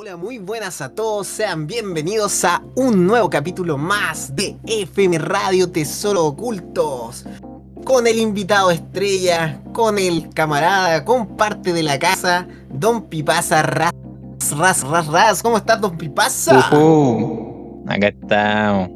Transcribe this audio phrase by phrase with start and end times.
[0.00, 5.72] Hola, muy buenas a todos, sean bienvenidos a un nuevo capítulo más de FM Radio
[5.72, 7.24] Tesoro Ocultos.
[7.82, 13.92] Con el invitado estrella, con el camarada, con parte de la casa, Don Pipasa Ras,
[14.56, 15.42] Ras, Ras, Ras.
[15.42, 16.68] ¿Cómo estás, Don Pipasa?
[16.70, 17.84] Ujú.
[17.88, 18.90] Acá estamos.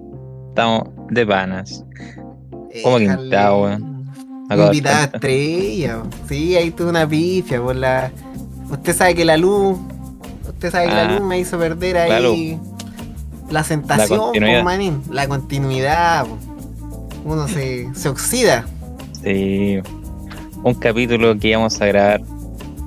[0.51, 1.85] Estamos de panas.
[2.85, 4.07] ¿Cómo que invitado, weón?
[4.53, 6.05] Invitada estrella.
[6.29, 8.13] Sí, ahí tuve una pifia por la.
[8.71, 9.77] Usted sabe que la luz.
[10.63, 12.57] Usted sabe que la Ah, luz me hizo perder la ahí.
[13.51, 14.63] La sentación, po, continuidad.
[14.63, 15.03] manín.
[15.11, 16.25] La continuidad.
[17.25, 18.65] Uno se, se oxida.
[19.25, 19.81] Sí.
[20.63, 22.21] Un capítulo que íbamos a grabar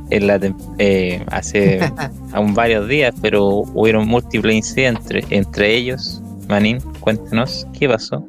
[0.09, 0.39] en la
[0.77, 1.81] eh, hace
[2.31, 5.25] aún varios días, pero hubieron múltiples incidentes.
[5.30, 8.25] Entre ellos, Manín, cuéntanos qué pasó.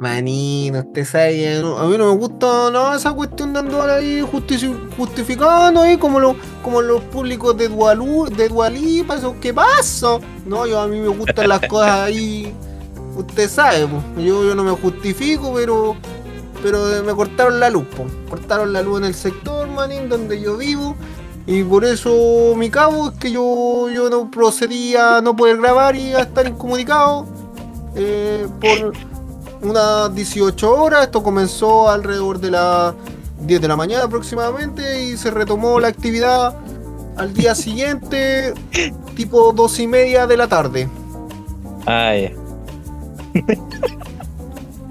[0.00, 4.26] Manín, usted sabe no- a mí no me gusta nada esa cuestión de andar ahí
[4.96, 10.18] justificando ahí como, lo- como los públicos de Dualú, de Dualipa, qué pasa.
[10.46, 12.50] No, yo a mí me gustan las cosas ahí.
[13.14, 13.80] Usted sabe,
[14.16, 15.94] yo, yo no me justifico, pero
[16.62, 18.04] pero me cortaron la luz, po.
[18.28, 20.94] cortaron la luz en el sector, manín, donde yo vivo.
[21.46, 25.94] Y por eso mi cabo es que yo, yo no procedía a no poder grabar
[25.96, 27.26] y a estar incomunicado.
[27.96, 28.92] eh, por
[29.62, 31.04] unas 18 horas.
[31.04, 32.94] Esto comenzó alrededor de las
[33.42, 36.54] 10 de la mañana aproximadamente y se retomó la actividad
[37.16, 38.54] al día siguiente,
[39.16, 40.88] tipo 2 y media de la tarde.
[41.86, 42.32] Ah, ya.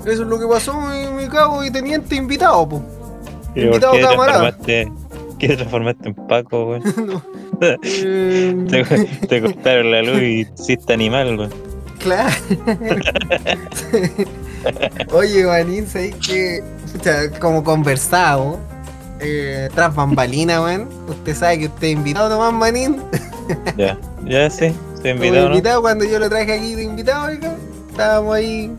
[0.06, 2.82] Eso es lo que pasó, mi, mi cabo y teniente invitado, po.
[3.56, 4.52] ¿Y por Invitado qué camarada.
[4.58, 4.92] transformaste,
[5.40, 6.84] ¿Qué te transformaste en Paco, weón?
[7.08, 7.22] No.
[7.82, 11.54] Eh, Te, te cortaron la luz y hiciste animal, weón.
[12.00, 12.34] Claro.
[15.12, 16.64] Oye, Manín, ¿sabes que
[17.40, 18.58] como conversado,
[19.20, 20.88] eh, tras bambalina, weón?
[21.08, 23.02] Usted sabe que usted es invitado nomás, Manín.
[23.78, 25.56] Ya, ya sí, estoy invitado, ¿no?
[25.56, 27.56] invitado, cuando yo lo traje aquí de invitado, oiga,
[27.90, 28.72] estábamos ahí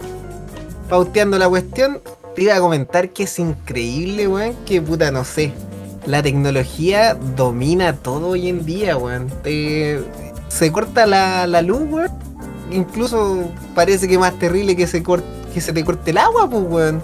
[0.88, 2.00] pauteando la cuestión.
[2.36, 5.52] Te iba a comentar que es increíble, weón, que puta, no sé.
[6.06, 9.28] La tecnología domina todo hoy en día, weón.
[9.42, 10.00] Te-
[10.48, 12.10] se corta la, la luz, weón.
[12.70, 16.62] Incluso parece que más terrible que se, cor- que se te corte el agua, pues,
[16.68, 17.02] weón.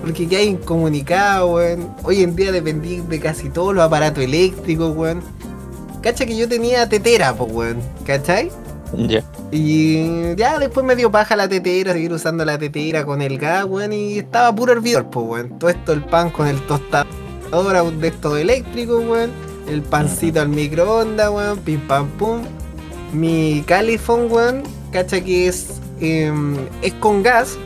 [0.00, 1.94] Porque que hay incomunicado, weón.
[2.02, 5.22] Hoy en día dependí de casi todos los aparatos eléctricos, weón.
[6.02, 7.78] Cacha que yo tenía tetera, pues, weón.
[8.04, 8.50] ¿Cachai?
[9.08, 9.24] Ya.
[9.50, 13.64] Y ya después me dio paja la tetera, seguir usando la tetera con el gas,
[13.64, 15.58] weón, y estaba puro hervidor, pues, weón.
[15.58, 19.30] Todo esto, el pan con el tostador de esto eléctrico, weón.
[19.68, 22.42] El pancito al microondas, weón, pim pam pum.
[23.12, 27.56] Mi califón, weón, cacha que es, em, es con gas,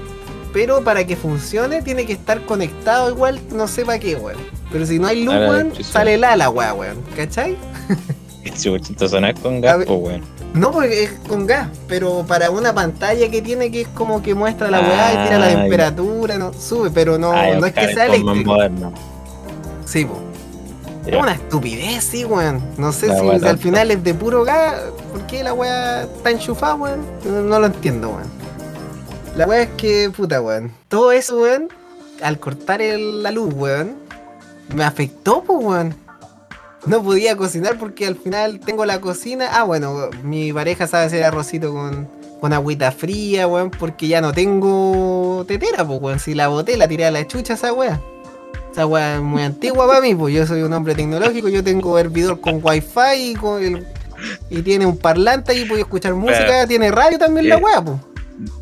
[0.53, 4.39] pero para que funcione tiene que estar conectado igual, no sé para qué, weón.
[4.71, 7.57] Pero si no hay luz, weón, sale la la weá, weón, ¿cachai?
[9.09, 10.23] Sonar con gas, pues, weón.
[10.55, 14.35] No, porque es con gas, pero para una pantalla que tiene que es como que
[14.35, 17.93] muestra la weá y tira la temperatura, no sube, pero no, Ah, no es que
[17.93, 18.53] sea eléctrico.
[18.53, 18.93] moderno.
[19.85, 20.19] Sí, po.
[21.07, 22.61] Es una estupidez, sí, weón.
[22.79, 24.75] No sé La si, al final es de puro gas,
[25.13, 27.07] ¿por qué la weá está enchufada, weón?
[27.25, 28.27] No, no lo entiendo, weón.
[29.37, 30.73] La weá es que, puta, weón.
[30.89, 31.69] Todo eso, weón,
[32.23, 33.97] al cortar el- la luz, weón,
[34.75, 35.95] me afectó, pues, weón.
[36.87, 39.49] No podía cocinar porque al final tengo la cocina.
[39.53, 42.09] Ah, bueno, mi pareja sabe hacer arrocito con,
[42.41, 46.19] con agüita fría, weón, porque ya no tengo tetera, pues, weón.
[46.19, 48.01] Si la boté, la tiré a la chucha esa weá.
[48.77, 51.99] Esa weá es muy antigua para mí, pues yo soy un hombre tecnológico, yo tengo
[51.99, 53.87] hervidor con wifi y, con el,
[54.51, 57.63] y tiene un parlante ahí, puedo escuchar música, tiene radio también la Eh.
[57.63, 57.97] weá, pues.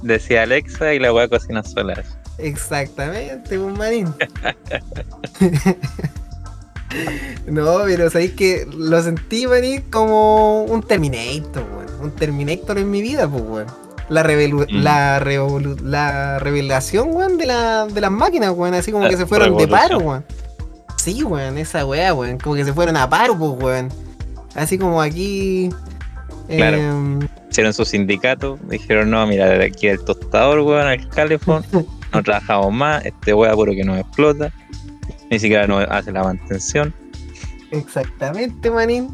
[0.02, 2.00] Decía Alexa y la weá cocina sola.
[2.38, 4.06] Exactamente, pues manín.
[7.46, 12.00] no, pero sabéis que lo sentí venir como un Terminator, weón.
[12.02, 13.66] Un Terminator en mi vida, pues, weón.
[14.08, 14.82] La, revelu- Mm.
[14.82, 18.74] la, revolu- la revelación, weón, de, la, de las máquinas, weón.
[18.74, 20.24] Así como La que se fueron de paro, weón.
[20.96, 22.38] Sí, weón, esa weá, weón.
[22.38, 23.88] Como que se fueron a paro, pues, weón.
[24.54, 25.70] Así como aquí.
[26.48, 26.76] Claro.
[26.76, 27.20] em,
[27.50, 31.64] Hicieron su sindicato, dijeron, no, mira, de aquí el tostador, weón, al calefón,
[32.12, 34.52] no trabajamos más, este weá puro que nos explota,
[35.30, 36.92] ni siquiera nos hace la mantención.
[37.70, 39.08] Exactamente, manín.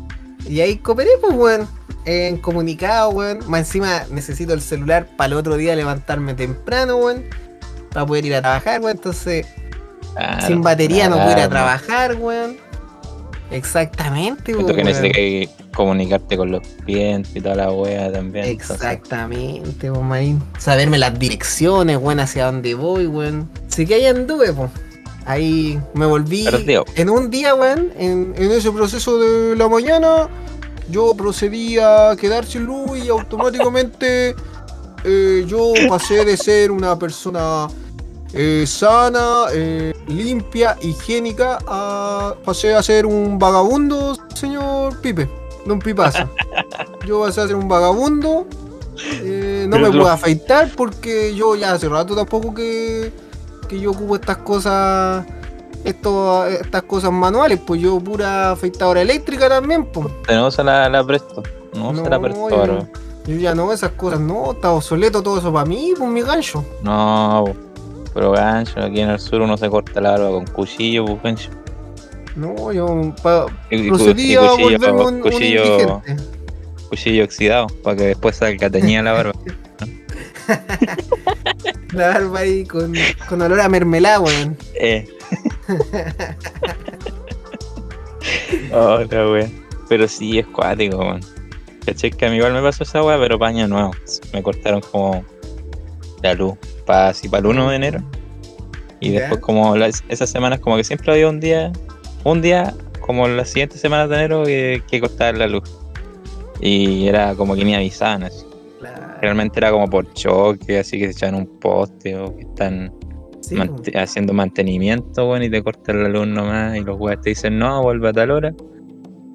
[0.48, 1.68] Y ahí cooperé, pues, weón.
[2.04, 3.40] En comunicado, weón.
[3.48, 7.24] Más encima necesito el celular para el otro día levantarme temprano, weón.
[7.92, 8.96] Para poder ir a trabajar, weón.
[8.96, 9.46] Entonces,
[10.14, 12.56] Claro, sin batería no puedo ir a trabajar, weón.
[13.50, 14.86] Exactamente, Siento que weón.
[14.86, 18.44] necesitas que comunicarte con los clientes y toda la wea también.
[18.46, 20.42] Exactamente, weón.
[20.58, 23.48] Saberme las direcciones, weón, hacia dónde voy, weón.
[23.68, 24.70] Así que ahí anduve, pues.
[25.26, 26.44] Ahí me volví.
[26.44, 26.84] Perdido.
[26.94, 30.28] En un día, weón, en, en ese proceso de la mañana,
[30.90, 34.34] yo procedí a quedar sin luz y automáticamente
[35.04, 37.68] eh, yo pasé de ser una persona
[38.32, 45.28] eh, sana, eh, limpia, higiénica, a, pasé a ser un vagabundo, señor Pipe,
[45.64, 46.28] don Pipaza.
[47.06, 51.88] Yo pasé a ser un vagabundo, no Pero me puedo afeitar porque yo ya hace
[51.88, 53.10] rato tampoco que,
[53.70, 55.24] que yo ocupo estas cosas,
[55.84, 60.08] esto, estas cosas manuales, pues yo pura afeitadora eléctrica también, pues.
[60.28, 61.42] No usa la, la presto.
[61.74, 62.88] No usa la No, presto, yo-.
[63.26, 66.64] Yo ya no, esas cosas no, está obsoleto todo eso para mí, pues mi gancho.
[66.82, 67.44] No,
[68.12, 71.50] pero gancho, aquí en el sur uno se corta la barba con cuchillo, pues gancho.
[72.34, 76.02] No, yo pa- Y, y a cuchillo, volverme un, cuchillo,
[76.88, 79.32] cuchillo oxidado, para que después salga teñida la barba.
[81.92, 82.92] La barba ahí con,
[83.28, 84.56] con olor a mermelada, weón.
[84.74, 85.08] Eh.
[88.72, 88.98] oh,
[89.32, 89.48] wea.
[89.88, 91.20] Pero sí, es cuático, weón.
[91.84, 93.90] Caché que a mí igual me pasó esa wea, pero para año nuevo.
[94.32, 95.24] Me cortaron como
[96.22, 96.54] la luz.
[96.86, 98.02] Para así, para el 1 de enero.
[99.00, 99.20] Y Ya.
[99.20, 101.72] después como las- esas semanas como que siempre había un día,
[102.24, 105.64] un día como las siguientes semanas de enero que, que cortaban la luz.
[106.60, 108.44] Y era como que ni avisaban así.
[109.20, 112.92] Realmente era como por choque, así que se echaban un poste o que están
[113.40, 113.56] sí,
[113.94, 117.82] haciendo mantenimiento, bueno, y te cortan la luz nomás y los weas te dicen no,
[117.82, 118.54] vuelve a tal hora.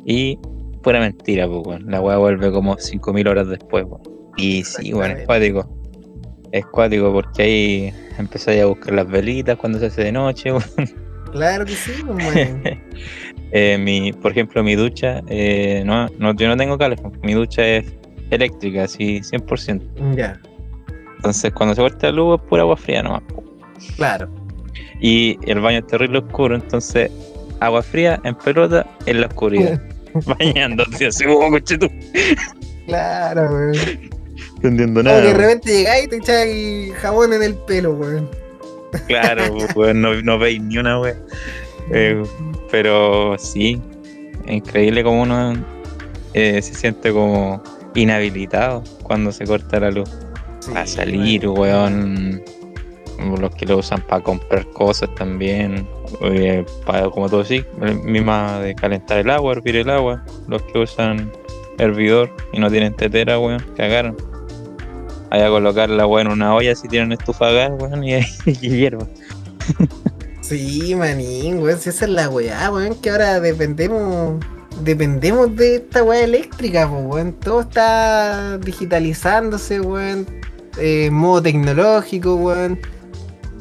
[0.05, 0.37] Y
[0.83, 1.81] pura mentira, pues.
[1.83, 4.01] La wea vuelve como 5.000 horas después, weón.
[4.37, 5.69] Y sí, bueno, es cuático.
[6.51, 10.51] Es cuático porque ahí empezáis a buscar las velitas cuando se hace de noche,
[11.31, 12.49] claro que sí, pues.
[13.51, 17.65] Eh, mi, por ejemplo, mi ducha, eh, no, no, yo no tengo calefón, mi ducha
[17.65, 17.93] es
[18.31, 20.15] eléctrica, así 100%.
[20.15, 20.39] Ya,
[21.17, 23.23] Entonces, cuando se corta la luz es pura agua fría nomás.
[23.95, 24.29] claro.
[25.01, 27.11] Y el baño es terrible oscuro, entonces
[27.59, 29.81] agua fría en pelota en la oscuridad.
[30.39, 31.89] Bañándote así, como coche tú.
[32.85, 33.73] Claro, weón.
[34.55, 35.37] Entendiendo Como que de nada.
[35.37, 38.29] repente llegáis y te echáis jabón en el pelo, weón.
[39.07, 39.43] Claro,
[39.75, 41.15] weón, no, no veis ni una wea.
[41.91, 42.23] Eh,
[42.71, 43.81] pero sí,
[44.47, 45.53] es increíble como uno
[46.33, 47.61] eh, se siente como
[48.03, 50.09] inhabilitado cuando se corta la luz.
[50.59, 52.41] Sí, a salir, weón.
[53.39, 55.87] Los que lo usan para comprar cosas también.
[56.21, 57.63] eh, para, como todo sí,
[58.03, 60.23] misma de calentar el agua, hervir el agua.
[60.47, 61.31] Los que usan
[61.77, 64.15] hervidor y no tienen tetera, weón, cagaron.
[65.31, 68.15] Hay a colocar la weá en una olla si tienen estufa gas, weón, y,
[68.45, 69.07] y hierba.
[70.41, 74.43] Sí, manín, weón, si esa es la weá, weón, que ahora dependemos,
[74.83, 80.25] dependemos de esta weá eléctrica, pues, todo está digitalizándose, weón,
[80.77, 82.79] eh, modo tecnológico, weón.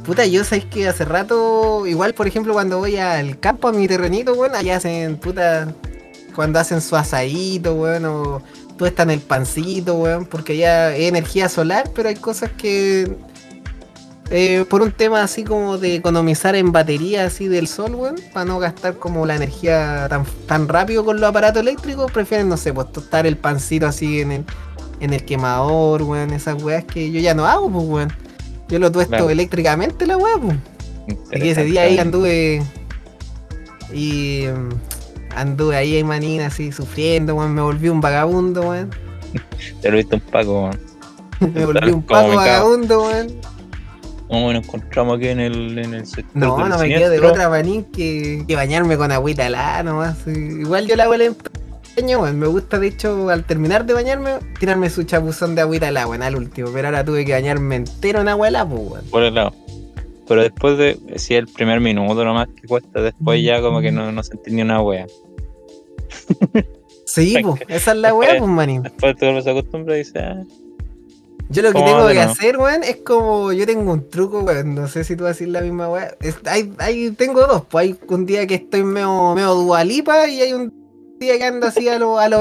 [0.05, 3.89] Puta, yo sabéis que hace rato, igual por ejemplo cuando voy al campo, a mi
[3.89, 5.73] terrenito, weón, allá hacen, puta,
[6.35, 8.43] cuando hacen su asadito, weón, o
[8.77, 13.17] todo está en el pancito, weón, porque allá es energía solar, pero hay cosas que
[14.31, 18.44] eh, por un tema así como de economizar en batería así del sol, weón, para
[18.47, 22.73] no gastar como la energía tan, tan rápido con los aparatos eléctricos, prefieren, no sé,
[22.73, 24.44] pues tostar el pancito así en el,
[25.00, 28.12] en el quemador, weón, esas weas que yo ya no hago, pues, weón.
[28.69, 29.29] Yo lo tuesto Claro.
[29.31, 30.56] eléctricamente la wea, pues.
[31.31, 32.62] Que ese día ahí anduve
[33.93, 38.91] y mm, anduve ahí, manín, así sufriendo, weón, me volví un vagabundo, weón.
[39.82, 40.81] Te lo viste un paco, weón.
[41.55, 43.27] Me volví un paco vagabundo, weón.
[44.29, 47.21] ¿Cómo nos encontramos aquí en el, en el sector No, del no me quedo de
[47.21, 50.27] otra manín que, que bañarme con agüita helada nomás.
[50.27, 52.39] Igual yo la hago el empeño, weón.
[52.39, 56.23] Me gusta, de hecho, al terminar de bañarme, tirarme su chapuzón de agüita helada, weón,
[56.23, 56.71] al último.
[56.73, 59.05] Pero ahora tuve que bañarme entero en agua helada, pues, weón.
[59.11, 59.55] por el lado.
[60.27, 64.11] Pero después de, si el primer minuto nomás que cuesta, después ya como que no,
[64.11, 65.07] no sentí ni una wea.
[67.05, 68.83] Sí, pues, esa es la weá, pues, manín.
[68.83, 70.43] Después tú se acostumbra y dices, ah,
[71.51, 73.53] Yo lo que ¿Cómo tengo que hacer, weón, es como.
[73.53, 74.74] Yo tengo un truco, weón.
[74.74, 75.89] No sé si tú vas a decir la misma.
[76.20, 80.41] Es- Hay, hay, tengo dos, pues hay un día que estoy medio, medio dualipa y
[80.41, 80.72] hay un
[81.20, 82.41] día que ando así a lo, a lo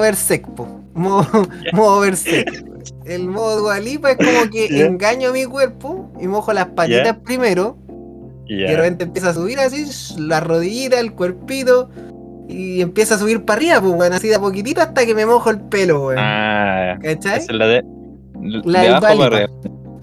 [0.55, 0.79] po.
[0.93, 1.25] Modo,
[1.74, 2.65] modo Berserk.
[3.05, 7.77] El modo dualipa es como que engaño a mi cuerpo y mojo las patitas primero.
[8.45, 9.86] y de repente empieza a subir así,
[10.19, 11.89] la rodillita, el cuerpito.
[12.48, 15.25] Y empieza a subir para arriba, pues, weón, así de a poquitito hasta que me
[15.25, 16.19] mojo el pelo, weón.
[16.19, 17.39] Ah, ¿Cachai?
[17.39, 17.83] esa es la de.
[18.43, 19.50] La de abajo para arriba.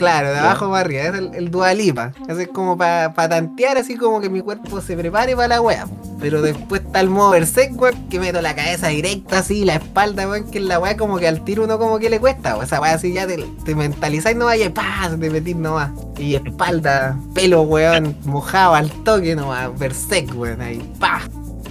[0.01, 2.13] Claro, de abajo para arriba, es el, el dualipa.
[2.27, 5.87] Es como para tantear, así como que mi cuerpo se prepare para la wea.
[6.19, 10.27] Pero después está el modo berserk, weón, que meto la cabeza directa así, la espalda,
[10.27, 12.57] weón, que la wea como que al tiro uno como que le cuesta.
[12.57, 15.11] O esa wea así ya te, te mentalizáis nomás y ¡pah!
[15.21, 15.91] te metís nomás.
[16.19, 21.21] Y espalda, pelo, weón, mojado al toque nomás, berserk, weón, ahí, ¡pah!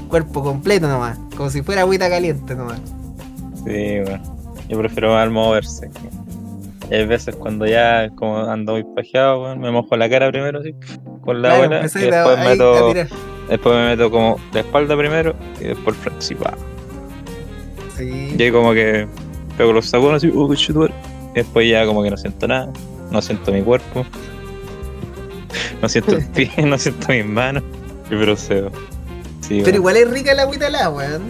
[0.07, 2.79] Cuerpo completo nomás, como si fuera agüita caliente nomás.
[3.65, 4.37] Sí, bueno.
[4.69, 5.89] Yo prefiero mal moverse.
[6.89, 10.59] Y hay veces cuando ya como ando muy pajeado, weón, me mojo la cara primero
[10.59, 10.73] así,
[11.21, 12.93] con la Claro, abuela, y empezáis a- después ahí meto,
[13.49, 16.25] después me meto como de espalda primero y después el frente.
[17.97, 18.35] Sí.
[18.37, 19.07] Y ahí como que
[19.57, 20.51] pego los sacones así, oh.
[20.53, 22.71] Y después ya como que no siento nada,
[23.11, 24.05] no siento mi cuerpo,
[25.81, 27.63] no siento el pie, no siento mis manos,
[28.09, 28.71] y procedo.
[29.41, 31.21] Sí, Pero igual es rica la agüita helada, weón.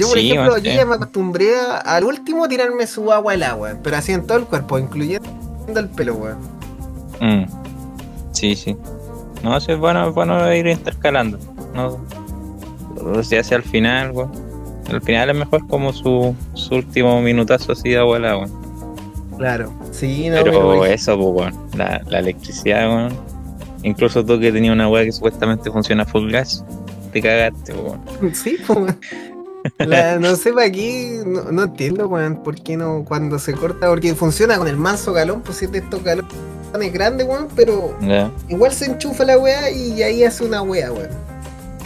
[0.00, 3.54] Yo, por Sí, ejemplo, yo ya me acostumbré a- al último tirarme su agua helada,
[3.56, 3.78] weón.
[3.82, 5.28] Pero así en todo el cuerpo, incluyendo
[5.76, 6.38] el pelo, weón.
[7.20, 7.44] Mm.
[8.32, 8.76] Sí, sí.
[9.42, 11.38] No, sí, es bueno, es bueno ir intercalando.
[11.74, 11.98] No,
[13.14, 14.30] o sea, hacia al final, weón.
[14.90, 18.50] Al final es mejor como su, su último minutazo así de abuela, weón.
[19.38, 19.72] Claro.
[19.92, 21.54] Sí, no, Pero eso, pues, weón.
[21.76, 23.12] La, la electricidad, weón.
[23.82, 26.64] Incluso tú que tenías una weá que supuestamente funciona full gas,
[27.12, 28.00] te cagaste, weón.
[28.34, 28.98] Sí, pues, weón.
[29.78, 33.88] La- no sé para qué, no, no entiendo, weón, por qué no, cuando se corta,
[33.88, 36.30] porque funciona con el manso galón, pues si es de estos galones
[36.92, 37.96] grandes, weón, pero
[38.48, 41.10] igual se enchufa la weá y ahí hace una weá, weón.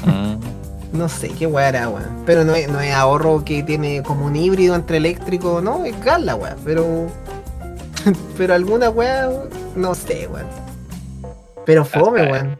[0.05, 0.99] Mm.
[0.99, 2.23] No sé qué weá era, weón.
[2.25, 5.99] Pero no es, no es ahorro que tiene como un híbrido entre eléctrico, no, es
[6.05, 7.07] gas la weá, pero.
[8.37, 9.29] pero alguna weá,
[9.75, 10.47] no sé, weón.
[11.65, 12.59] Pero fome, weón.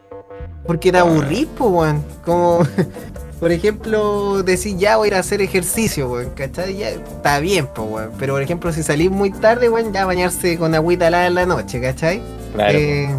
[0.65, 2.03] Porque te aburrís, po, weón.
[2.25, 2.59] Como,
[3.39, 6.77] por ejemplo, decir ya voy a ir a hacer ejercicio, weón, ¿cachai?
[6.77, 8.11] Ya está bien, po, weón.
[8.17, 11.45] Pero por ejemplo, si salís muy tarde, weón, ya bañarse con agüita helada en la
[11.45, 12.21] noche, ¿cachai?
[12.53, 12.77] Claro.
[12.77, 13.09] Eh,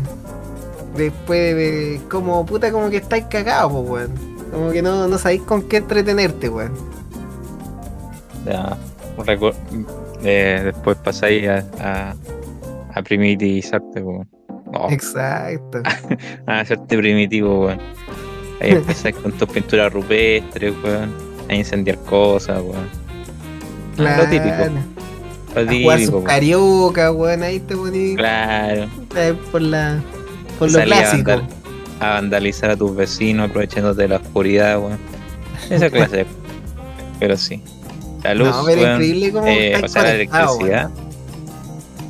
[0.96, 4.36] después de como puta como que estáis cagados, pues, weón.
[4.50, 6.72] Como que no, no sabéis con qué entretenerte, weón.
[8.46, 8.76] Ya.
[10.24, 12.14] Eh, después pasáis a, a,
[12.94, 14.28] a primitivizarte, weón.
[14.72, 14.88] Oh.
[14.90, 15.82] Exacto.
[16.46, 17.80] a hacerte primitivo, weón.
[18.60, 21.10] Ahí empezás con tus pinturas rupestres, weón.
[21.48, 22.88] A incendiar cosas, weón.
[23.96, 24.24] Claro.
[24.24, 24.56] Lo típico.
[25.54, 26.24] Lo A típico, sus weón.
[26.24, 27.42] carioca, weón.
[27.42, 28.86] Ahí te poní Claro.
[29.16, 30.00] eh, por la
[30.58, 31.30] por lo a clásico.
[31.30, 31.48] vandal-
[32.00, 34.98] A vandalizar a tus vecinos aprovechándote de la oscuridad, weón.
[35.70, 36.26] Esa clase de...
[37.20, 37.62] Pero sí.
[38.22, 40.90] La luz, no, pero weón, increíble como eh, estáis o sea, la electricidad.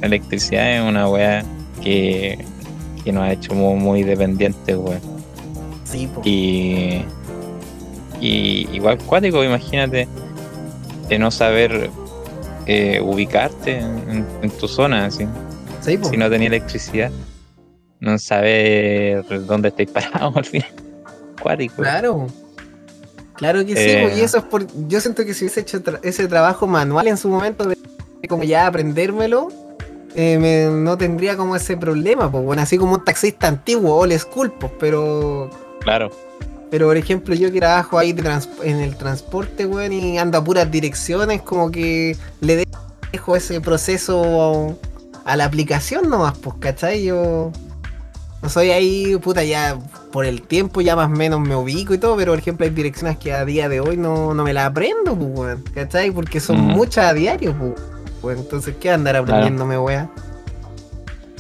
[0.01, 1.45] La electricidad es una weá
[1.83, 2.39] que,
[3.05, 5.01] que nos ha hecho muy, muy dependientes, weón.
[5.87, 6.01] Weón.
[6.01, 6.21] Sí, po.
[6.25, 7.05] Y,
[8.21, 10.09] y igual cuático, imagínate
[11.09, 11.91] de no saber
[12.67, 15.27] eh, ubicarte en, en tu zona, así.
[15.81, 17.11] Sí, si no tenía electricidad,
[18.01, 20.69] no saber dónde estáis parados al final.
[21.41, 21.77] Cuático.
[21.77, 22.27] Claro.
[23.35, 24.15] Claro que sí, Eh.
[24.17, 24.67] y eso es por.
[24.89, 27.77] Yo siento que si hubiese hecho tra- ese trabajo manual en su momento de
[28.29, 29.49] como ya aprendérmelo,
[30.15, 34.17] eh, me- no tendría como ese problema, pues bueno, así como un taxista antiguo, old
[34.19, 35.51] school, pues, pero.
[35.87, 36.11] Claro,
[36.69, 38.13] Pero por ejemplo, yo que trabajo ahí
[38.65, 42.67] en el transporte, weón, y ando a puras direcciones, como que le
[43.13, 44.77] dejo ese proceso
[45.25, 47.05] a la aplicación nomás, pues, ¿cachai?
[47.05, 47.53] Yo
[48.43, 49.79] no soy ahí, puta, ya
[50.11, 52.71] por el tiempo ya más o menos me ubico y todo, pero por ejemplo hay
[52.73, 56.11] direcciones que a día de hoy no, no me las aprendo, pues, weón, ¿cachai?
[56.11, 56.71] Porque son Mm.
[56.73, 57.55] muchas a diario,
[58.21, 58.39] pues.
[58.39, 60.11] entonces, ¿qué andar aprendiéndome, weón?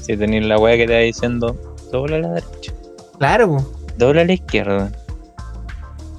[0.01, 1.57] si tenéis la weá que te va diciendo,
[1.91, 2.73] dobla a la derecha,
[3.19, 3.65] Claro, pues.
[3.97, 4.91] Dobla a la izquierda.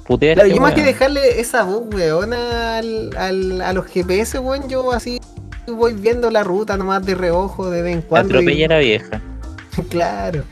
[0.06, 4.38] Putea Claro, este yo más que dejarle esa voz, weón, al, al- a los GPS,
[4.38, 5.20] weón, yo así
[5.66, 8.34] voy viendo la ruta nomás de reojo de vez en cuando.
[8.34, 9.20] y- Atropella a la vieja.
[9.90, 10.44] claro.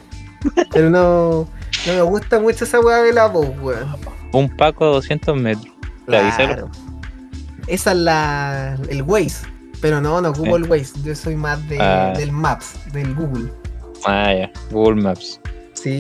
[0.73, 1.49] Pero no,
[1.87, 3.97] no me gusta mucho esa weá de la voz, weón.
[4.33, 5.73] Un Paco a 200 metros.
[6.05, 6.71] Claro.
[7.67, 9.47] Esa es la, el Waze.
[9.81, 10.63] Pero no, no ocupo Sí.
[10.63, 10.93] el Waze.
[11.03, 12.13] Yo soy más de, Ah.
[12.17, 13.51] del Maps, del Google.
[14.05, 14.51] Ah, ya.
[14.71, 15.41] Google Maps.
[15.83, 15.99] Sí.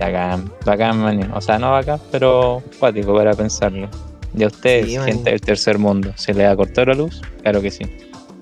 [0.00, 1.30] Bacán, bacán, man.
[1.32, 3.88] O sea, no bacán, pero cuático para pensarlo.
[4.36, 7.20] ¿Y a ustedes, Sí, gente del tercer mundo, se le ha cortado la luz?
[7.42, 7.84] Claro que sí.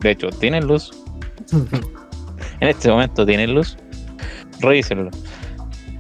[0.01, 0.91] De hecho, ¿tienen luz?
[2.61, 3.77] En este momento, ¿tienen luz?
[4.61, 5.11] Revísenlo.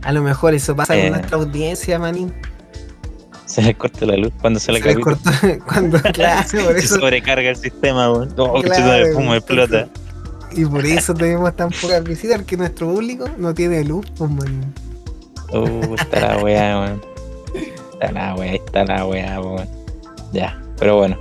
[0.02, 1.02] A lo mejor eso pasa Eh.
[1.02, 2.32] con nuestra audiencia, manín.
[3.46, 5.20] Se les corta la luz cuando se le Se les capita.
[5.32, 8.32] cortó cuando, claro, por Se sobrecarga el sistema, weón.
[8.36, 9.88] Oh, Claro, entonces- explota.
[10.52, 14.74] Y por eso tenemos tan pocas visitas, porque nuestro público no tiene luz, pues, man.
[15.52, 17.02] Uh, está la weá, weón.
[17.92, 19.68] Está la weá, está la weá, weón.
[20.32, 21.16] Ya, pero bueno.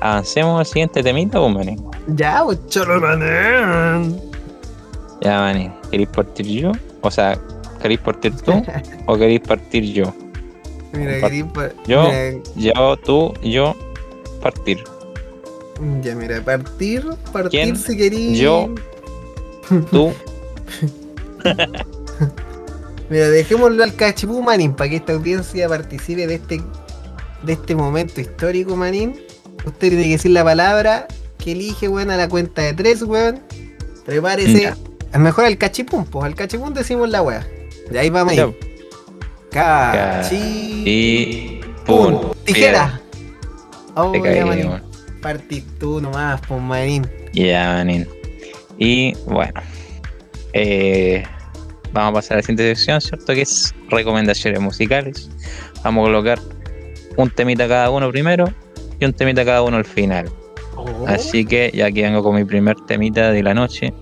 [0.00, 1.76] Avancemos al siguiente temita, pues, maní.
[2.08, 4.20] Ya, pues, cholo, manín.
[5.20, 5.70] Ya, maní.
[5.90, 6.72] ¿Queréis partir yo?
[7.00, 7.38] O sea,
[7.80, 8.52] ¿queréis partir tú
[9.06, 10.12] o queréis partir yo?
[10.92, 13.74] Mira, Pa- querí pa- yo- mira, Yo, tú, yo,
[14.42, 14.82] partir.
[16.02, 17.76] Ya, mira, partir, partir ¿Quién?
[17.76, 18.36] si querí.
[18.36, 18.74] Yo.
[19.90, 20.12] Tú,
[23.10, 26.62] Mira, dejémoslo al cachipú, manín, para que esta audiencia participe de este,
[27.42, 29.20] de este momento histórico, manín.
[29.66, 31.06] Usted tiene que decir la palabra
[31.38, 33.40] que elige, weón, a la cuenta de tres, weón.
[34.04, 34.68] Prepárese.
[34.68, 37.46] A lo mejor al cachipum, pues al cachipum decimos la weá.
[37.92, 38.56] Y ahí vamos a ir.
[42.44, 43.00] Tijera.
[43.94, 44.40] Oh, Te caí.
[45.24, 47.06] Partís tú nomás, pues manín.
[47.32, 48.06] Ya, manín.
[48.78, 49.60] Y bueno.
[50.52, 51.22] eh,
[51.92, 53.32] vamos a pasar a la siguiente sección, ¿cierto?
[53.34, 55.30] Que es recomendaciones musicales.
[55.82, 56.38] Vamos a colocar
[57.16, 58.44] un temita cada uno primero
[59.00, 60.28] y un temita cada uno al final.
[60.76, 61.06] Oh.
[61.06, 63.94] Así que ya aquí vengo con mi primer temita de la noche,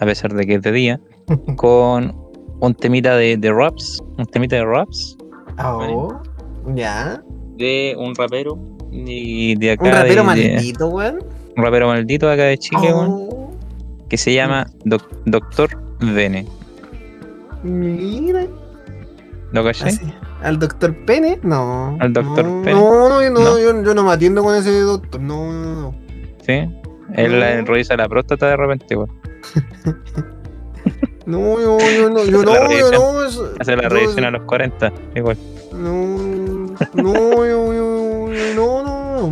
[0.00, 1.00] a pesar de que es de día,
[1.56, 2.14] con
[2.60, 5.16] un temita de, de raps, un temita de raps
[5.58, 6.20] Oh,
[6.74, 7.22] ya.
[7.56, 8.58] de un rapero
[8.96, 11.18] y de acá Un rapero de- maldito, weón.
[11.56, 13.50] un rapero maldito acá de Chile, weón, Oh,
[14.08, 15.70] que se llama Doc- Doctor
[16.00, 16.46] Vene.
[17.62, 18.46] mira.
[19.52, 19.68] ¿Lo?
[19.68, 20.00] Así.
[20.42, 21.38] ¿Al doctor Pene?
[21.42, 21.96] No.
[22.00, 22.72] ¿Al no, Pene?
[22.72, 23.58] No, no, yo no, No.
[23.58, 25.20] Yo, yo no me atiendo con ese doctor.
[25.20, 25.94] No, no, no.
[26.44, 26.68] Sí.
[27.14, 29.10] Él revisa la próstata de repente, weón.
[31.26, 33.24] No, yo, yo no, yo La no, yo no.
[33.24, 35.38] es- Hace la revisión a los 40, igual.
[35.72, 36.06] No,
[36.94, 37.14] no,
[37.46, 38.83] yo, yo, yo- no,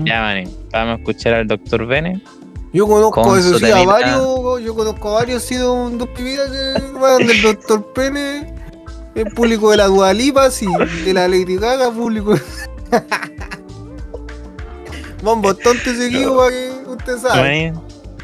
[0.05, 0.45] Ya, maní.
[0.73, 2.23] Vamos a escuchar al Doctor Vene.
[2.73, 6.51] Yo conozco Con eso sí, a varios, yo conozco a varios, sí, dos, dos pibitas
[6.51, 8.55] que van del doctor Pene,
[9.15, 10.67] el público de la Dualipa, sí,
[11.05, 12.35] de la Lady Gaga, público.
[15.23, 17.73] Van bastante seguidos para que usted sabe.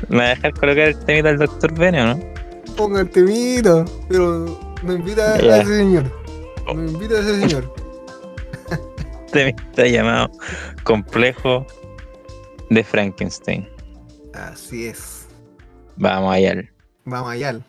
[0.08, 2.20] ¿Me va a dejar colocar el temita del Doctor Vene o no?
[2.76, 6.10] Ponga el temita, pero no invita a ese señor.
[6.66, 7.72] No invita a ese señor.
[9.32, 10.30] temita llamado
[10.84, 11.66] Complejo
[12.70, 13.68] de Frankenstein.
[14.34, 15.28] Así es.
[15.96, 16.54] Vamos allá.
[17.04, 17.60] Vamos allá.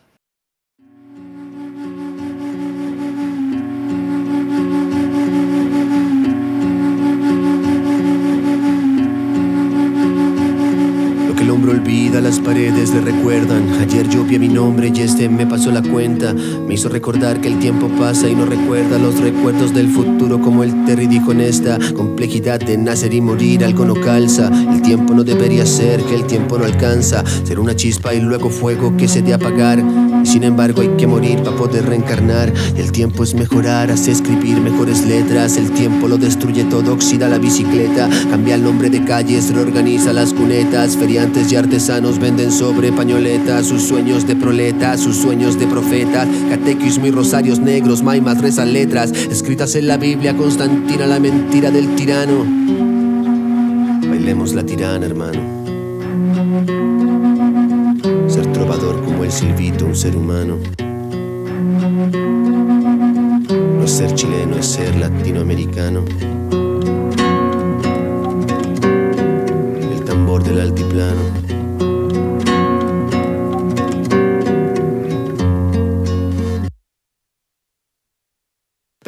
[11.40, 13.70] Que el hombre olvida, las paredes le recuerdan.
[13.80, 16.34] Ayer yo mi nombre y este me pasó la cuenta.
[16.34, 20.62] Me hizo recordar que el tiempo pasa y no recuerda los recuerdos del futuro como
[20.64, 23.64] el Terry dijo en esta complejidad de nacer y morir.
[23.64, 24.50] Algo no calza.
[24.70, 27.24] El tiempo no debería ser, que el tiempo no alcanza.
[27.44, 29.82] Ser una chispa y luego fuego que se de apagar.
[30.24, 32.52] Sin embargo hay que morir para poder reencarnar.
[32.76, 35.56] El tiempo es mejorar, hace escribir mejores letras.
[35.56, 38.08] El tiempo lo destruye todo, oxida la bicicleta.
[38.30, 40.96] Cambia el nombre de calles, reorganiza las cunetas.
[41.32, 46.28] Y artesanos venden sobre pañoletas sus sueños de proletas, sus sueños de profetas.
[46.48, 49.12] Catequismo y rosarios negros, maimas rezan letras.
[49.12, 52.44] Escritas en la Biblia, Constantina, la mentira del tirano.
[54.08, 55.40] Bailemos la tirana, hermano.
[58.28, 60.58] Ser trovador como el silvito, un ser humano.
[63.78, 66.04] No ser chileno, es ser latinoamericano.
[70.42, 71.49] Del altiplano.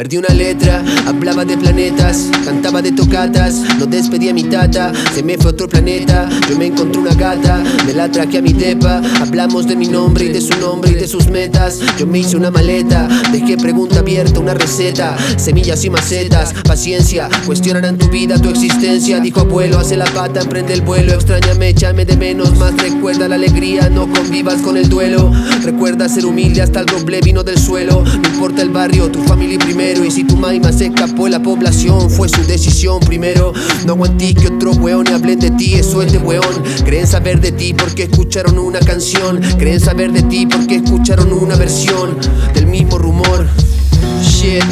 [0.03, 5.23] Perdí una letra, hablaba de planetas, cantaba de tocatas, no despedí a mi tata, se
[5.23, 9.01] me fue otro planeta, yo me encontré una gata, me la traje a mi depa,
[9.21, 12.37] hablamos de mi nombre y de su nombre y de sus metas, yo me hice
[12.37, 18.49] una maleta, dejé pregunta abierta, una receta, semillas y macetas, paciencia, cuestionarán tu vida, tu
[18.49, 23.29] existencia, dijo abuelo, hace la pata, emprende el vuelo, extrañame, échame de menos, más recuerda
[23.29, 25.31] la alegría, no convivas con el duelo,
[25.62, 29.61] recuerda ser humilde hasta el doble vino del suelo, no importa el barrio, tu familia
[29.61, 33.53] primero, y si tu maima se escapó la población, fue su decisión primero,
[33.85, 37.53] no aguantí que otros weones hablen de ti, eso es de weón, creen saber de
[37.53, 42.17] ti porque escucharon una canción, creen saber de ti porque escucharon una versión
[42.55, 43.47] del mismo rumor,
[44.23, 44.65] shit.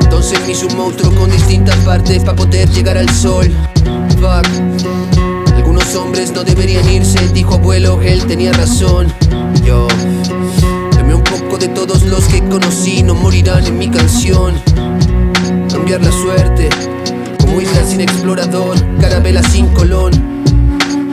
[0.00, 3.50] Entonces hice un monstruo con distintas partes para poder llegar al sol.
[4.20, 4.46] Fuck.
[5.56, 9.12] Algunos hombres no deberían irse, dijo abuelo, él tenía razón.
[9.64, 9.88] Yo
[11.60, 14.54] de todos los que conocí, no morirán en mi canción.
[15.70, 16.70] Cambiar la suerte,
[17.38, 20.12] como isla sin explorador, carabela sin colón.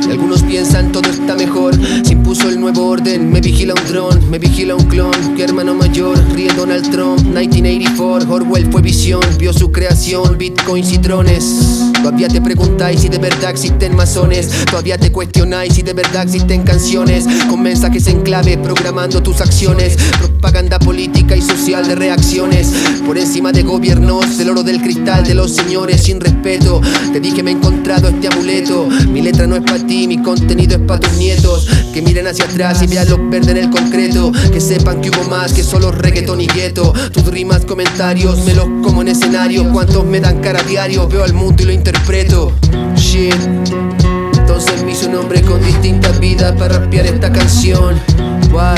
[0.10, 1.76] Algunos piensan todo está mejor.
[2.06, 3.30] Se impuso el nuevo orden.
[3.30, 5.36] Me vigila un dron, me vigila un clon.
[5.36, 7.20] Que hermano mayor, ríe Donald Trump.
[7.24, 9.20] 1984, Orwell fue visión.
[9.38, 11.87] Vio su creación, bitcoins y drones.
[12.02, 14.50] Todavía te preguntáis si de verdad existen masones.
[14.66, 17.26] Todavía te cuestionáis si de verdad existen canciones.
[17.50, 19.98] Con mensajes en clave, programando tus acciones.
[20.20, 22.72] Propaganda política y social de reacciones.
[23.06, 26.82] Por encima de gobiernos, del oro del cristal de los señores sin respeto.
[27.12, 28.88] Te dije me he encontrado este amuleto.
[29.10, 31.68] Mi letra no es para ti, mi contenido es para tus nietos.
[31.94, 34.32] Que miren hacia atrás y vean lo verde en el concreto.
[34.52, 36.94] Que sepan que hubo más que solo reggaeton y gueto.
[37.12, 39.72] Tus rimas, comentarios, me los como en escenario.
[39.72, 42.52] Cuántos me dan cara a diario, veo al mundo y lo interpreto.
[42.95, 43.34] Shit.
[44.38, 47.95] Entonces me hizo un hombre con distintas vidas para rapear esta canción.
[48.52, 48.78] What?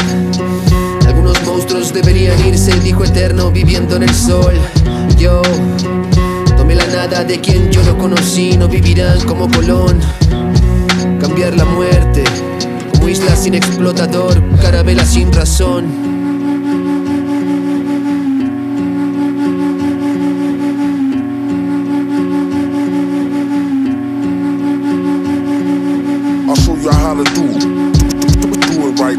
[1.08, 4.54] Algunos monstruos deberían irse, dijo Eterno, viviendo en el sol.
[5.18, 5.42] Yo
[6.56, 10.00] tomé la nada de quien yo no conocí, no vivirán como Colón.
[11.20, 12.24] Cambiar la muerte,
[12.94, 16.19] como isla sin explotador, carabela sin razón.
[27.10, 27.62] How to do it.
[28.70, 29.18] Do it right.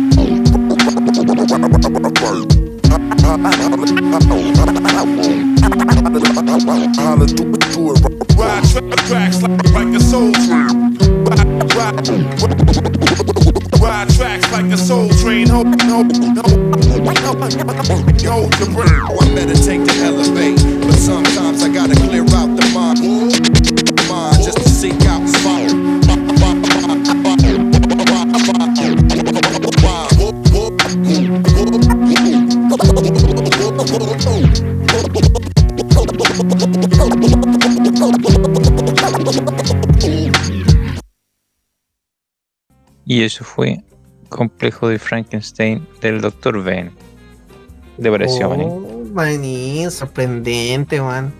[6.97, 8.21] How to do it, do it right.
[8.39, 10.95] Ride tra- tracks like, like a soul train.
[11.25, 12.09] Ride, ride,
[13.81, 15.49] ride tracks like a soul train.
[15.49, 16.37] Hold, hold, hold,
[18.25, 19.01] hold your brain.
[19.03, 20.63] Oh, I better take the elevate.
[20.83, 23.01] But sometimes I gotta clear out the mind.
[24.09, 25.70] mind just to seek out and find.
[43.11, 43.83] Y eso fue
[44.29, 46.63] Complejo de Frankenstein del Dr.
[46.63, 46.93] Ben.
[48.01, 48.69] ¿Te pareció, Manín?
[48.69, 51.33] Oh, manín, sorprendente, weón.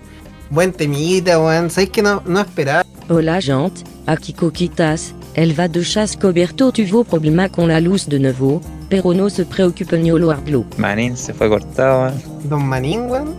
[0.49, 1.69] Buen temita, weón.
[1.69, 2.83] ¿Sabes que no, no esperaba?
[3.07, 8.19] Hola gente, aquí Coquitas, elle va de chasse coberto tuvo problema con la luz de
[8.19, 10.65] nuevo, pero no se preocupe ni lo hablo.
[10.75, 12.49] Manín se fue cortado, weón.
[12.49, 13.33] Don Manín, weón.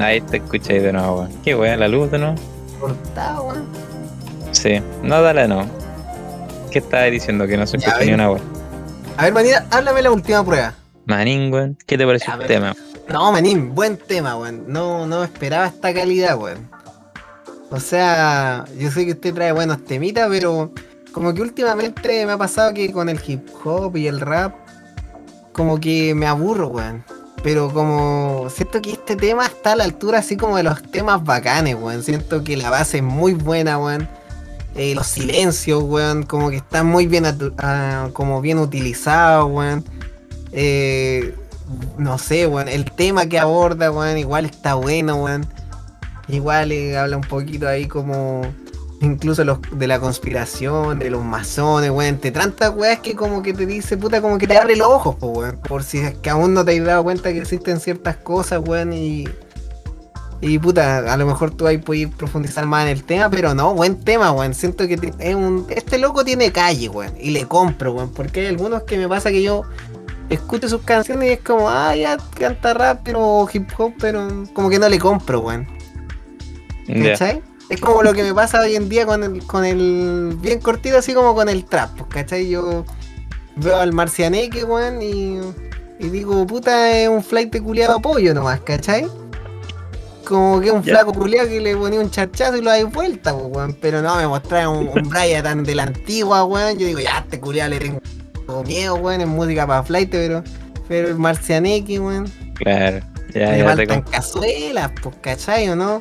[0.00, 1.30] Ahí te escucháis de nuevo, weón.
[1.44, 2.34] Qué weón, la luz de nuevo.
[2.80, 3.64] Cortado, weón.
[4.50, 5.85] Sí, no, dale, no.
[6.76, 7.46] ¿Qué estabas diciendo?
[7.46, 8.42] Que no se escucha ni una weón.
[9.16, 10.74] A ver, Manín, háblame la última prueba.
[11.06, 12.76] Manín, weón, ¿qué te pareció el tema?
[13.08, 14.64] No, Manín, buen tema, weón.
[14.66, 16.68] No, no esperaba esta calidad, weón.
[17.70, 20.70] O sea, yo sé que usted trae buenos temitas, pero
[21.12, 24.54] como que últimamente me ha pasado que con el hip hop y el rap,
[25.54, 27.02] como que me aburro, weón.
[27.42, 31.24] Pero como siento que este tema está a la altura así como de los temas
[31.24, 32.02] bacanes, weón.
[32.02, 34.06] Siento que la base es muy buena, weón.
[34.76, 37.24] Eh, los silencios, weón, como que están muy bien,
[37.58, 39.84] ah, como bien utilizados, weón.
[40.52, 41.34] Eh,
[41.96, 45.46] no sé, weón, el tema que aborda, weón, igual está bueno, weón.
[46.28, 48.42] Igual eh, habla un poquito ahí como
[49.00, 53.64] incluso de la conspiración, de los masones, weón, entre tantas weas que como que te
[53.64, 56.52] dice, puta, como que te abre los ojos, po, weón, por si es que aún
[56.52, 59.26] no te has dado cuenta que existen ciertas cosas, weón, y...
[60.40, 63.74] Y puta, a lo mejor tú ahí puedes profundizar más en el tema, pero no,
[63.74, 64.54] buen tema, weón.
[64.54, 67.14] Siento que es un, este loco tiene calle, weón.
[67.18, 68.10] Y le compro, weón.
[68.10, 69.62] Porque hay algunos que me pasa que yo
[70.28, 74.68] escucho sus canciones y es como, ah, ya canta rap, pero hip hop, pero como
[74.68, 75.66] que no le compro, weón.
[76.86, 77.42] ¿Cachai?
[77.68, 80.98] Es como lo que me pasa hoy en día con el, con el bien cortito,
[80.98, 82.48] así como con el trap, pues, ¿cachai?
[82.48, 82.84] Yo
[83.56, 85.40] veo al marcianeque, weón, y,
[85.98, 89.08] y digo, puta, es un flight de culiado pollo nomás, ¿cachai?
[90.26, 90.94] Como que un Ya.
[90.94, 93.76] flaco culiado que le ponía un charchazo y lo da vuelta, pues, weón.
[93.80, 96.76] Pero no, me mostraba un, un Brian tan de la antigua, weón.
[96.78, 98.00] Yo digo, ya, este culiado le tengo
[98.64, 100.42] miedo, weón, es música para flight, pero,
[100.88, 102.28] pero el marcianeque, weón.
[102.54, 102.98] Claro,
[103.32, 106.00] ya, Me ya te faltan com- cazuelas, pues, ¿cachai o no?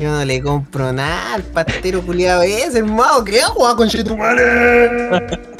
[0.00, 3.22] Yo no le compro nada al pastero culiado ese, hermano.
[3.24, 5.26] ¿Qué hago con madre?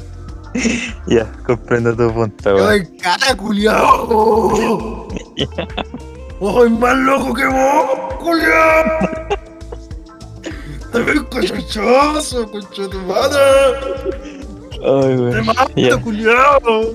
[1.06, 2.70] Ya, comprendo tu punto, weón.
[2.70, 5.08] ¡Ay, cara, culiado!
[6.40, 9.08] ¡Ay, más loco que vos, culiado!
[10.92, 13.40] ¡Te ves cachachazo, concha tu madre!
[14.72, 15.46] Ay, weón.
[15.46, 15.96] mato, Ya.
[15.96, 16.94] culiado!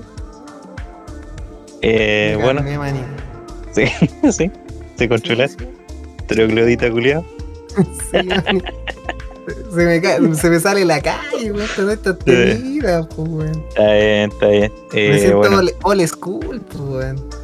[1.82, 2.62] Eh, bueno,
[3.74, 3.86] sí,
[4.32, 4.52] sí.
[4.98, 5.68] ¿Te controlaste?
[6.28, 7.26] Troglodita culiao.
[8.12, 8.20] Sí,
[9.74, 13.66] se, me se me sale la calle, weón, con estas temidas, pues, weón.
[13.70, 14.72] Está bien, está bien.
[14.94, 17.41] Me Eh, siento bueno, old, old school, pues, weón.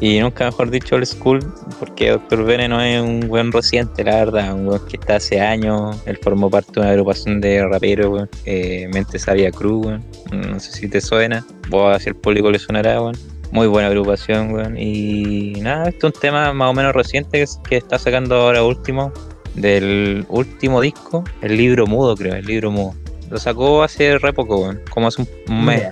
[0.00, 1.40] Y nunca mejor dicho old school,
[1.78, 4.54] porque Doctor Bene no es un buen reciente, la verdad.
[4.54, 6.00] Un weón que está hace años.
[6.06, 8.26] Él formó parte de una agrupación de raperos.
[8.46, 10.04] Eh, Mente Sabia Cruz, weón.
[10.32, 11.46] No sé si te suena.
[11.68, 13.14] Vos hacia el público le sonará, weón.
[13.52, 14.78] Muy buena agrupación, weón.
[14.78, 19.12] Y nada, este es un tema más o menos reciente que, está sacando ahora último.
[19.54, 22.94] Del último disco, el libro mudo, creo, el libro mudo.
[23.28, 24.80] Lo sacó hace re poco, weón.
[24.88, 25.82] Como hace un mes.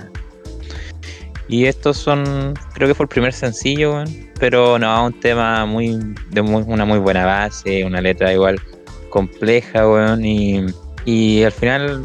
[1.48, 4.08] Y estos son, creo que fue el primer sencillo, weón.
[4.38, 5.98] Pero no, un tema muy,
[6.30, 8.60] de muy- una muy buena base, una letra igual
[9.10, 10.24] compleja, weón.
[10.24, 10.66] Y,
[11.06, 12.04] y al final,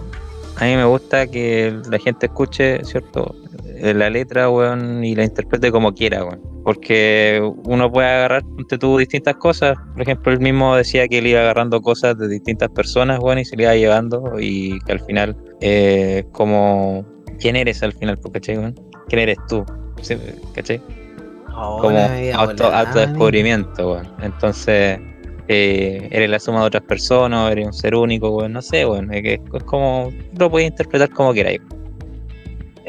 [0.57, 3.35] a mí me gusta que la gente escuche, ¿cierto?
[3.75, 6.41] Eh, La letra, weón, y la interprete como quiera, weón.
[6.63, 9.75] Porque uno puede agarrar ponte tú distintas cosas.
[9.91, 13.45] Por ejemplo, él mismo decía que él iba agarrando cosas de distintas personas, bueno, y
[13.45, 14.35] se le iba llevando.
[14.39, 17.05] Y que al final, eh, como,
[17.39, 18.17] ¿quién eres al final?
[18.31, 18.57] ¿Cachai?
[18.57, 18.75] weón?
[19.07, 19.65] ¿Quién eres tú?
[20.01, 20.17] Sí,
[20.53, 20.81] ¿Cachai?
[21.53, 21.99] como
[22.33, 24.07] auto, autodescubrimiento, weón.
[24.21, 24.99] Entonces,
[25.47, 28.53] eh, eres la suma de otras personas, eres un ser único, weón.
[28.53, 29.13] No sé, weón.
[29.13, 31.61] Es, como, lo puedes interpretar como queráis.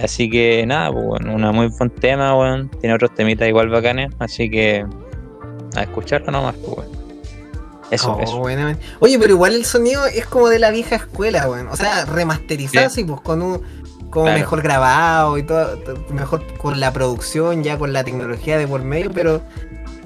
[0.03, 2.71] Así que nada, pues, weón, una muy buen tema, weón.
[2.81, 4.85] Tiene otros temitas igual bacanes, así que
[5.77, 6.95] a escucharlo nomás, pues, weón.
[7.91, 8.79] Eso, Oh, eso.
[9.01, 11.69] Oye, pero igual el sonido es como de la vieja escuela, weón.
[11.69, 13.84] O sea, remasterizado, sí, pues con un
[14.15, 14.39] como Claro.
[14.41, 18.83] mejor grabado y todo, to- mejor con la producción, ya con la tecnología de por
[18.83, 19.43] medio, pero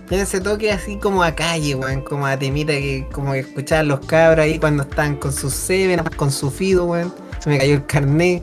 [0.08, 3.86] tiene ese toque así como a calle, weón, como a temita que como que escuchaban
[3.88, 7.12] los cabros ahí cuando estaban con sus Seven, con su Fido, weón.
[7.38, 8.42] Se me cayó el carnet.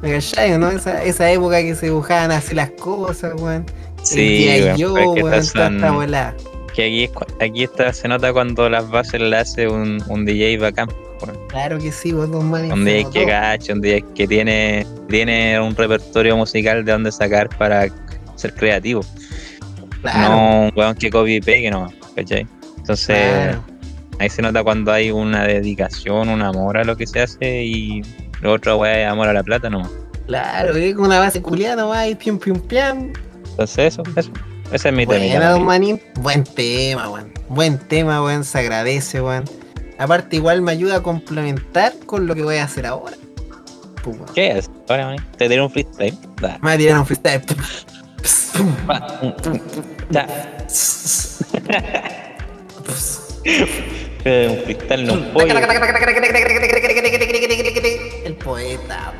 [0.00, 0.68] Me callé, ¿no?
[0.70, 3.66] Esa, esa época que se dibujaban así las cosas, weón.
[4.02, 5.70] Sí, el weón, toda esta
[6.74, 7.10] que aquí, es
[7.40, 10.88] aquí está, se nota cuando las bases las hace un, un DJ bacán.
[11.48, 12.72] Claro que sí, vos dos manes.
[12.72, 13.28] Un DJ que dos.
[13.28, 17.86] gacha, un DJ que tiene, tiene un repertorio musical de donde sacar para
[18.36, 19.02] ser creativo.
[20.00, 20.20] Claro.
[20.28, 22.46] No un weón que copy y pegue nomás, ¿cachai?
[22.78, 23.64] Entonces, Claro.
[24.18, 28.02] ahí se nota cuando hay una dedicación, un amor a lo que se hace y
[28.40, 29.90] lo otro weón es amor a la plata nomás.
[30.26, 33.12] Claro, es con una base culiada nomás y pium pium piam.
[33.50, 34.30] Entonces eso, eso.
[34.72, 35.64] Ese es mi don.
[35.64, 36.00] Manín.
[36.20, 37.30] Buen tema, weón.
[37.48, 38.42] Buen tema, weón.
[38.42, 39.44] Se agradece, weón.
[40.02, 43.16] Aparte, igual me ayuda a complementar con lo que voy a hacer ahora.
[44.02, 44.34] Pues, weón.
[44.34, 44.68] ¿Qué es?
[44.88, 46.18] Ahora, te tiré un freestyle.
[46.40, 46.58] Da.
[46.60, 47.40] Me tirar un freestyle.
[47.40, 47.56] Pum,
[48.86, 49.60] pum, um, um,
[50.10, 50.26] da.
[54.24, 55.54] Eh, Un freestyle no pollo.
[58.24, 59.12] El poeta.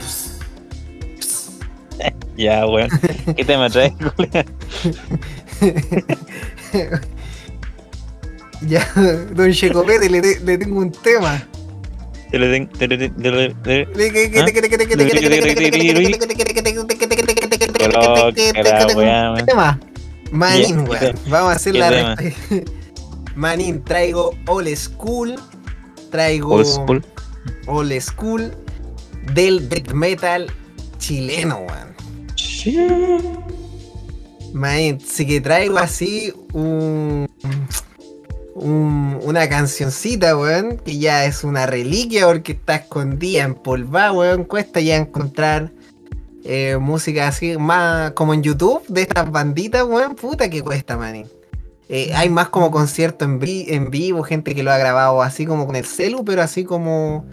[2.37, 2.91] Ya, weón.
[3.37, 3.93] ¿Qué tema traes?
[8.67, 8.87] Ya,
[9.35, 11.47] don Checopete, le, le tengo un tema.
[19.45, 19.81] Tema.
[20.31, 21.15] Manín, weón.
[21.29, 22.17] Vamos a hacer ¿Qué la
[23.35, 25.35] Manín, traigo old school.
[26.11, 27.05] Traigo Old school.
[27.67, 28.53] old school
[29.35, 30.51] del death metal
[30.99, 31.95] chileno, weón.
[34.55, 37.29] Manín, sí que traigo así un,
[38.55, 44.45] un- una cancioncita, weón, que ya es una reliquia porque está escondida en polva, weón.
[44.45, 45.71] Cuesta ya encontrar
[46.45, 50.15] eh, música así más como en YouTube de estas banditas, weón.
[50.17, 51.27] Puta que cuesta, manín.
[51.89, 55.67] Eh, hay más como concierto en, en vivo, gente que lo ha grabado así como
[55.67, 57.25] con el celu, pero así como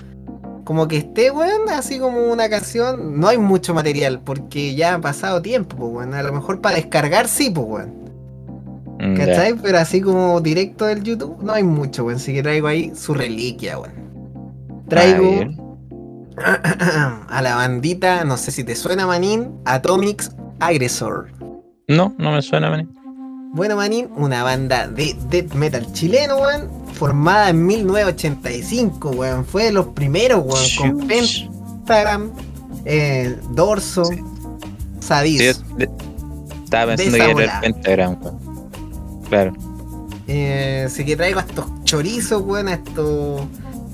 [0.66, 3.20] como que esté, weón, así como una canción.
[3.20, 6.14] No hay mucho material porque ya ha pasado tiempo, weón.
[6.14, 8.09] A lo mejor para descargar sí, pues, weón.
[9.00, 9.16] Mm.
[9.16, 9.54] ¿Cachai?
[9.56, 12.18] Pero así como directo del YouTube no hay mucho, weón.
[12.18, 13.94] Así que traigo ahí su reliquia, weón.
[14.90, 15.46] Traigo
[16.38, 21.28] a la bandita, no sé si te suena, Manín, Atomics Aggressor.
[21.88, 22.90] No, no me suena, Manín.
[23.52, 29.46] Bueno, Manín, una banda de death metal chileno, weón, formada en 1985, weón.
[29.46, 32.32] Fue de los primeros, weón, con Pentagram,
[32.86, 34.04] eh, Dorso,
[35.00, 35.56] Sadis.
[35.56, 35.90] Sí, de-
[36.64, 38.49] estaba pensando que era el pentagram, weón.
[39.30, 39.54] Claro.
[40.28, 43.42] Eh, así que traigo a estos chorizos, weón, a estos,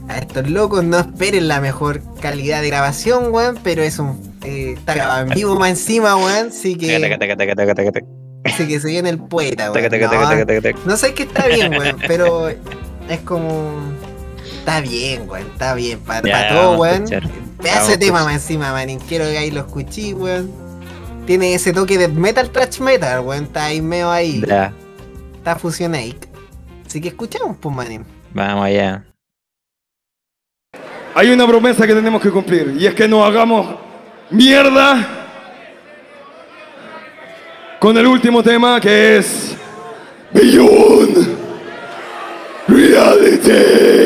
[0.09, 0.83] a estos locos.
[0.83, 4.19] No esperen la mejor calidad de grabación, weón, pero es un.
[4.43, 6.47] eh, está grabado en vivo más encima, weón.
[6.49, 6.87] Así que,
[8.43, 9.83] así que se viene el poeta, weón.
[10.21, 10.29] No,
[10.85, 13.71] no sé que está bien, weón, pero es como.
[14.59, 15.99] Está bien, weón, está bien.
[15.99, 17.05] Para Ya, todo, weón.
[17.61, 18.99] Pedazo de tema más encima, manín.
[18.99, 20.51] Quiero que ahí lo escuché, weón.
[21.25, 23.45] Tiene ese toque de metal, trash metal, weón.
[23.45, 24.43] Está ahí medio ahí.
[24.47, 24.73] Ya,
[25.45, 26.15] Está fusionado.
[26.87, 28.03] Así que escuchamos, pues, manín.
[28.33, 29.05] vamos allá.
[31.13, 33.75] Hay una promesa que tenemos que cumplir y es que no hagamos
[34.31, 35.07] mierda
[37.79, 39.55] con el último tema que es
[40.33, 41.27] Beyond
[42.67, 44.04] Reality.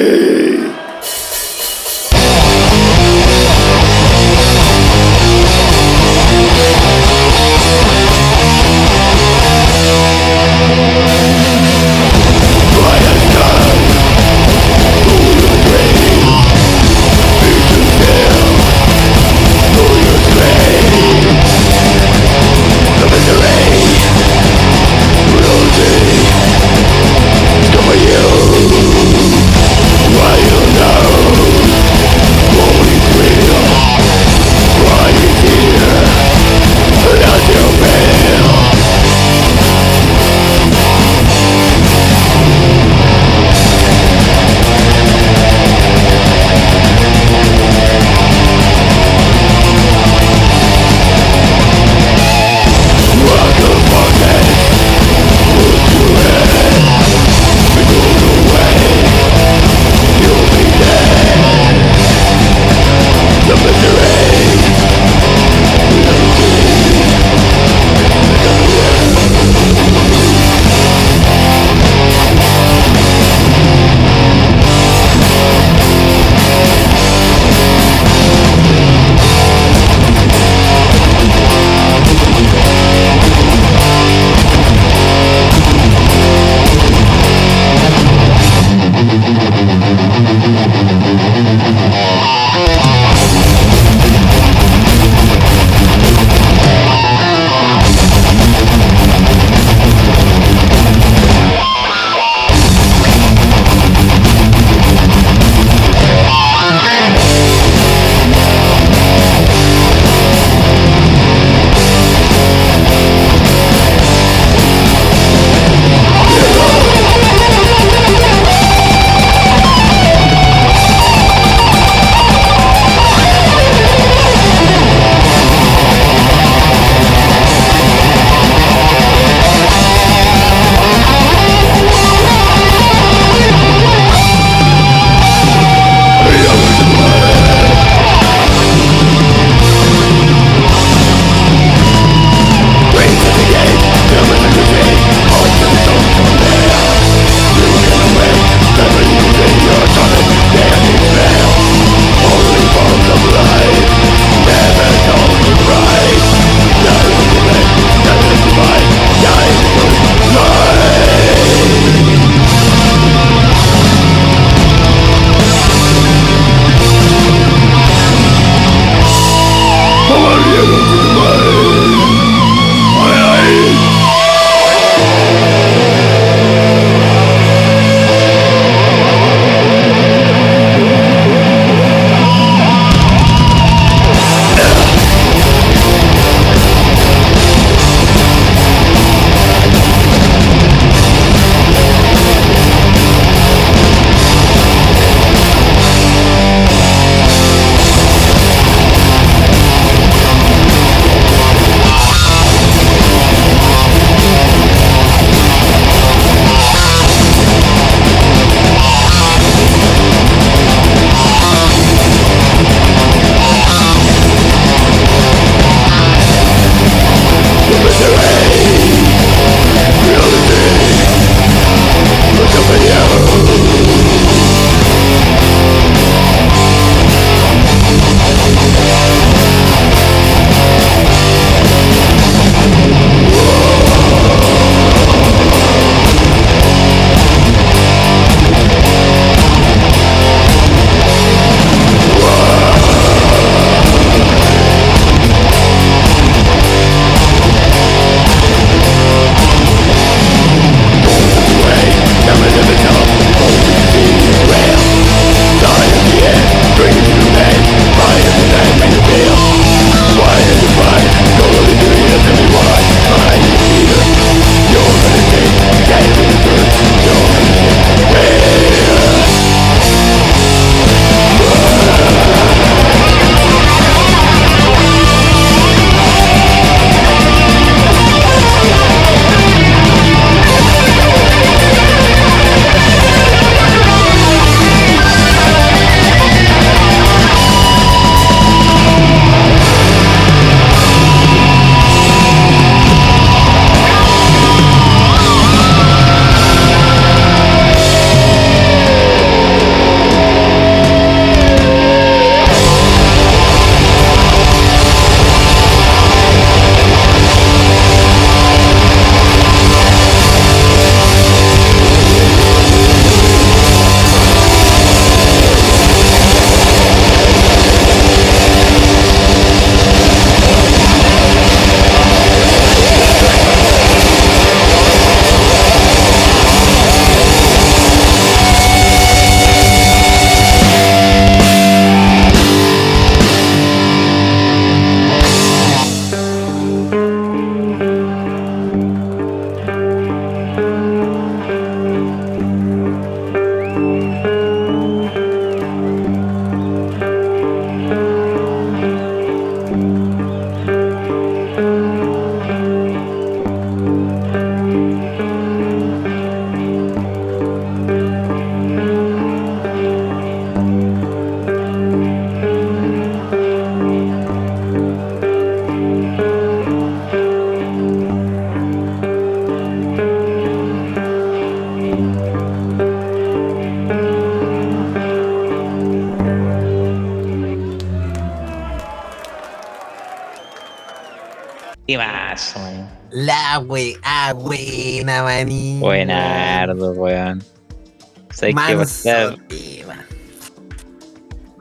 [388.40, 390.06] Sabes que va a Manso estar- tema.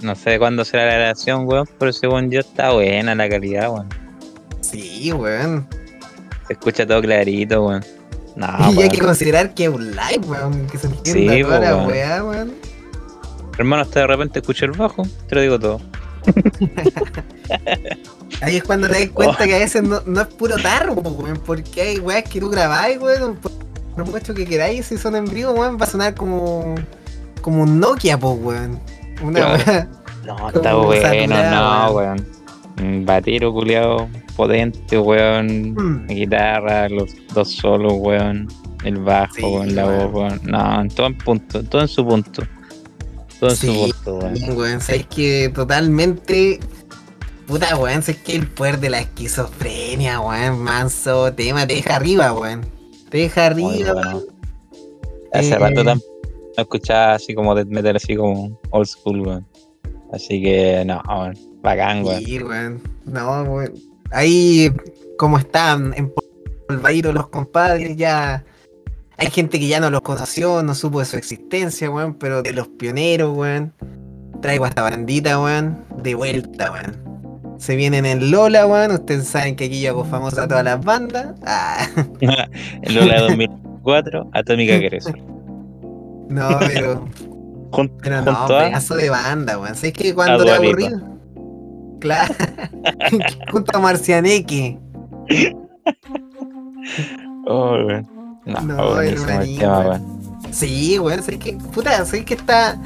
[0.00, 3.88] no sé cuándo será la grabación, weón, pero según yo está buena la calidad, weón.
[4.60, 5.66] Sí, weón.
[6.46, 7.84] Se escucha todo clarito, weón.
[8.36, 10.66] No, y hay que considerar que es un live, weón.
[10.68, 11.86] Que se entienda Sí, toda la weón.
[11.88, 12.54] weá, weón.
[13.58, 15.80] Hermano, hasta de repente escucho el bajo, te lo digo todo.
[18.40, 19.46] Ahí es cuando te das cuenta Oh.
[19.46, 21.38] que a veces no, no es puro tarro, weón.
[21.44, 23.38] Porque hay weas que tú grabáis, weón.
[24.04, 26.74] Mucho que queráis, si son en vivo, weón, va a sonar como.
[27.40, 28.78] como un Nokia, po, weón.
[29.22, 29.88] Una Claro.
[30.26, 32.26] No, está bueno, no, weón.
[32.80, 35.72] Un batero culiado potente, weón.
[35.72, 36.06] Mm.
[36.08, 38.46] Guitarra, los dos solos, weón.
[38.84, 40.12] El bajo, Sí, weón, la weón.
[40.12, 40.40] voz, weón.
[40.44, 42.42] No, en todo en punto, todo en su punto.
[43.40, 44.34] Todo en Sí, su punto, weón.
[44.34, 44.80] Bien, weón.
[44.80, 46.60] Sabes que totalmente.
[47.46, 48.02] Puta, weón.
[48.02, 50.58] Sabes que el poder de la esquizofrenia, weón.
[50.60, 51.66] Manso tema.
[51.66, 52.66] Te deja arriba, weón.
[53.10, 54.10] Te deja arriba, bueno.
[54.10, 54.24] weón.
[55.32, 56.02] Hace Eh, rato tam-
[56.56, 59.46] no escuchaba así como death metal, así como old school, weón.
[60.12, 61.36] Así que, no, weón.
[61.62, 62.24] Bacán, weón.
[62.24, 62.82] Sí, weón.
[63.04, 63.74] No, weón.
[64.10, 64.72] Ahí,
[65.18, 66.12] como están en
[66.66, 68.44] Polvairo los compadres, ya.
[69.16, 72.14] Hay gente que ya no los conoció, no supo de su existencia, weón.
[72.14, 73.72] Pero de los pioneros, weón.
[74.40, 75.84] Traigo a esta bandita, weón.
[76.02, 77.07] De vuelta, weón.
[77.58, 78.92] Se vienen en Lola, weón.
[78.92, 81.34] Ustedes saben que aquí yo hago famosa a todas las bandas.
[81.44, 81.86] Ah,
[82.88, 85.12] Lola 2004, Atómica Creso.
[86.28, 87.04] no, pero.
[87.70, 89.74] Jun- Pero no, junto a pedazo de banda, weón.
[89.74, 90.66] ¿Sabes que cuando A te Dua Lipa.
[90.86, 91.18] aburrido?
[92.00, 92.34] Claro.
[93.52, 94.78] Junto a Marcianeque.
[97.46, 98.06] Oh, weón.
[98.46, 100.18] No, No, el tema, weón.
[100.50, 102.80] Sí, weón, sé que, puta, sé que está.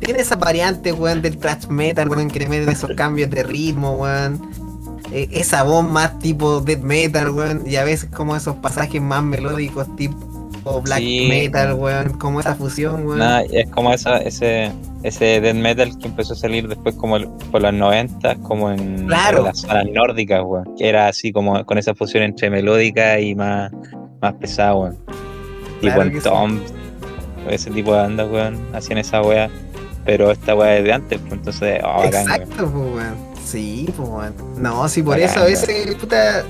[0.00, 3.92] Tiene esa variante, weón, del thrash metal, weón, que le meten esos cambios de ritmo,
[3.96, 4.40] weón.
[5.12, 9.22] Eh, esa voz más tipo death metal, weón, y a veces como esos pasajes más
[9.22, 13.18] melódicos tipo black Sí, metal, weón, como esa fusión, weón.
[13.18, 14.72] Nada, es como esa, ese,
[15.02, 19.06] ese death metal que empezó a salir después como el- por los 90, como en,
[19.06, 19.38] Claro.
[19.38, 20.74] en las zonas nórdicas, weón.
[20.76, 23.70] Que era así como con esa fusión entre melódica y más,
[24.20, 24.96] más pesada, weón.
[25.80, 26.28] Tipo Claro en que sí.
[26.28, 26.58] Tom,
[27.50, 29.50] ese tipo de bandas, weón, hacían esa weá.
[30.04, 32.22] Pero esta weá es de antes, pues entonces, oh, bacán.
[32.22, 33.16] Exacto, pues, weón.
[33.44, 34.34] Sí, pues, weón.
[34.58, 36.44] No, sí, por Bacán, eso a veces, puta.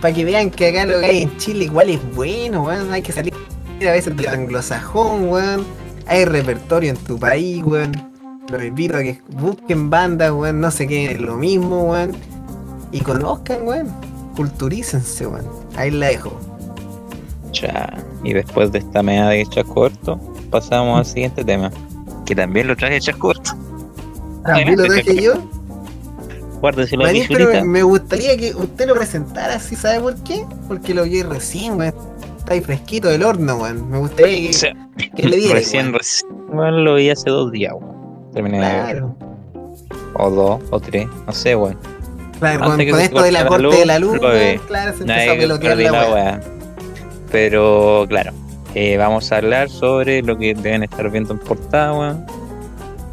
[0.00, 2.92] Para que vean que acá lo que hay en Chile igual es bueno, weón.
[2.92, 3.34] Hay que salir
[3.80, 5.64] a veces del anglosajón, weón.
[6.06, 7.92] Hay repertorio en tu país, weón.
[8.48, 10.60] Los invito a que busquen bandas, weón.
[10.60, 12.12] No se queden en lo mismo, weón.
[12.92, 13.88] Y conozcan, weón.
[14.36, 15.46] Culturícense, weón.
[15.76, 16.38] Ahí la dejo.
[17.52, 17.92] Ya.
[18.22, 21.70] Y después de esta media de hechas corto, pasamos al siguiente tema.
[22.26, 23.52] Que también lo traje hechas corto.
[24.44, 25.34] También lo traje yo.
[26.60, 30.44] Guárdeselo a mi Manín, pero me gustaría que usted lo presentara, ¿sí sabe por qué?
[30.68, 31.94] Porque lo vi recién, weón.
[32.38, 33.90] Está ahí fresquito del horno, weón.
[33.90, 34.74] Me gustaría O que, sea,
[35.14, 35.54] que le diera.
[35.54, 35.94] recién, weón.
[35.98, 38.32] recién, weón, lo vi hace dos días, weón.
[38.32, 38.64] Terminé de.
[38.64, 39.16] Claro.
[40.14, 41.78] O dos, o tres, no sé, weón.
[42.38, 45.02] Claro, Antes con, esto de la la corte de la luz, luz, weón, claro, se
[45.02, 46.40] empezó a pelotear la la weá.
[47.30, 48.32] Pero, claro,
[48.78, 52.14] eh, vamos a hablar sobre lo que deben estar viendo en portada.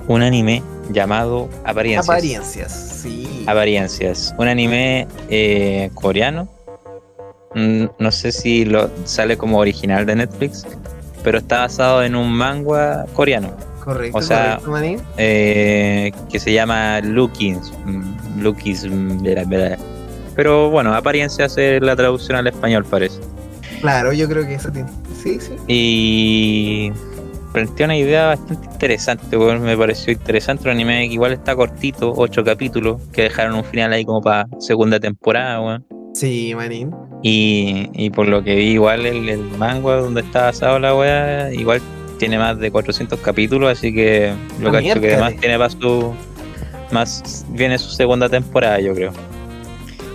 [0.09, 0.61] Un anime
[0.91, 2.09] llamado Apariencias.
[2.09, 3.45] Apariencias, sí.
[3.47, 4.36] Apariencias.
[4.38, 6.49] Un anime eh, coreano.
[7.55, 10.68] Mm, No sé si lo sale como original de Netflix,
[11.24, 13.55] pero está basado en un manga coreano
[13.86, 17.30] correcto, o sea, correcto, eh, que se llama bla,
[19.45, 19.78] bla.
[20.36, 23.22] Pero bueno, apariencias es la traducción al español, parece.
[23.80, 24.89] Claro, yo creo que eso tiene.
[25.24, 25.53] Sí, sí.
[25.67, 26.91] Y
[27.53, 30.65] plantea una idea bastante interesante, weón, me pareció interesante.
[30.65, 34.47] Un anime que igual está cortito, ocho capítulos, que dejaron un final ahí como para
[34.59, 35.86] segunda temporada, weón.
[36.13, 36.91] Sí, manín.
[37.24, 41.53] Y, y por lo que vi, igual el, el manga donde está basado la weá,
[41.53, 41.82] igual
[42.19, 45.13] tiene más de 400 capítulos, así que lo Ah, que miércoles.
[45.13, 46.13] además tiene para su.
[46.91, 49.11] Más viene su segunda temporada, yo creo.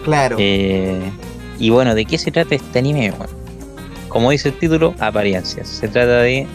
[0.04, 0.36] Claro.
[0.38, 1.10] Eh,
[1.58, 3.10] y bueno, ¿de qué se trata este anime?
[3.10, 3.37] weón?
[4.08, 5.68] Como dice el título, apariencias.
[5.68, 6.46] Se trata de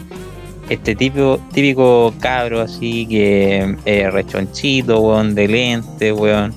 [0.69, 6.53] este tipo, típico cabro así que eh, rechonchito, weón, de lente, weón,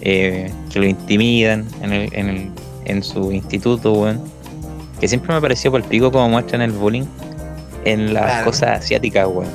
[0.00, 2.50] eh, que lo intimidan en, el, en, el-
[2.84, 4.20] en su instituto, weón.
[5.00, 7.04] Que siempre me pareció por el pico como muestran el bullying
[7.84, 8.44] en las Claro.
[8.46, 9.50] cosas asiáticas, weón.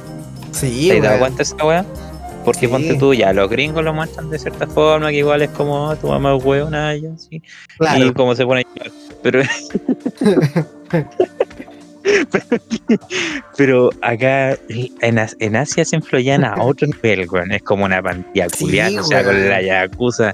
[0.52, 1.20] sí, ¿Te weón.
[1.20, 1.86] cuenta esa weá?
[2.46, 2.68] Porque Sí.
[2.68, 5.96] ponte tú ya, los gringos lo muestran de cierta forma, que igual es como, "Ah,
[5.98, 6.44] tu mamá es
[6.96, 7.42] y así.
[7.78, 8.06] Claro.
[8.06, 8.92] Y como se pone a llorar.
[9.28, 9.42] Pero.
[13.58, 17.52] pero acá en, en Asia se influyen a otro nivel, weón.
[17.52, 20.34] Es como una pantalla Sí, culiada, o sea, con la yakuza.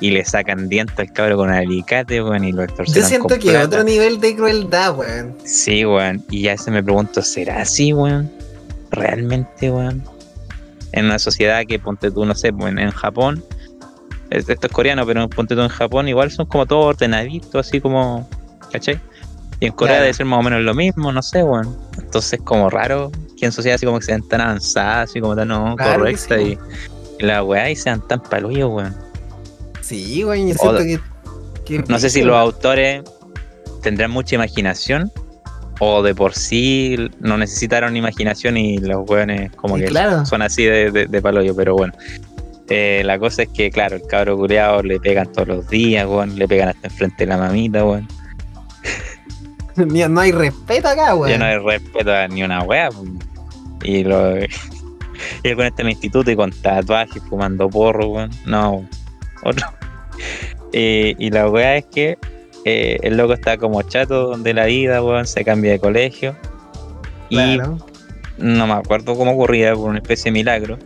[0.00, 3.38] y le sacan dientes al cabro con alicate, weón, y lo Yo extorsionan siento con
[3.38, 5.36] que otro nivel de crueldad, weón.
[5.44, 6.24] Sí, weón.
[6.30, 8.28] Y ya se me pregunto, ¿será así, weón?
[8.90, 10.02] ¿Realmente, weón?
[10.92, 13.44] En una sociedad que, ponte tú, no sé, weón, en Japón,
[14.36, 18.28] esto es coreano, pero ponte tú en Japón, igual son como todos ordenaditos, así como,
[18.70, 19.00] ¿cachai?
[19.60, 20.02] Y en Corea Claro.
[20.04, 21.76] debe ser más o menos lo mismo, no sé, weón.
[21.98, 25.48] Entonces, como raro que en sociedades así como que sean tan avanzadas, así como tan
[25.48, 26.58] no, Claro correctas, sí,
[27.18, 28.96] y, y la weá y sean tan palullos, weón.
[29.80, 31.00] Sí, weón, yo siento que,
[31.64, 33.02] que- No sé si los autores
[33.82, 35.10] tendrán mucha imaginación
[35.80, 40.24] o de por sí no necesitaron imaginación y los weones como Sí, que claro.
[40.26, 41.92] son así de, de, de paloyo, pero bueno.
[42.74, 46.38] Eh, la cosa es que, claro, el cabro culeado le pegan todos los días, weón,
[46.38, 48.08] le pegan hasta enfrente de la mamita, weón.
[49.76, 51.30] No hay respeto acá, weón.
[51.30, 53.18] Ya no hay respeto a ni una weón.
[53.84, 54.48] Y lo y
[55.44, 58.30] weón está en el instituto y con tatuajes, fumando porro, weón.
[58.46, 58.88] No,
[59.44, 59.66] otro.
[60.74, 62.16] Eh, y la wea es que
[62.64, 66.34] eh, el loco está como chato de la vida, weón, se cambia de colegio.
[67.28, 67.58] Y
[68.38, 70.78] no me acuerdo cómo ocurría, por una especie de milagro.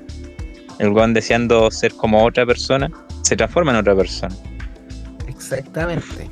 [0.79, 2.91] El weón deseando ser como otra persona,
[3.22, 4.35] se transforma en otra persona.
[5.27, 6.31] Exactamente.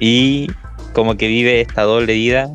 [0.00, 0.48] Y
[0.92, 2.50] como que vive esta doble vida,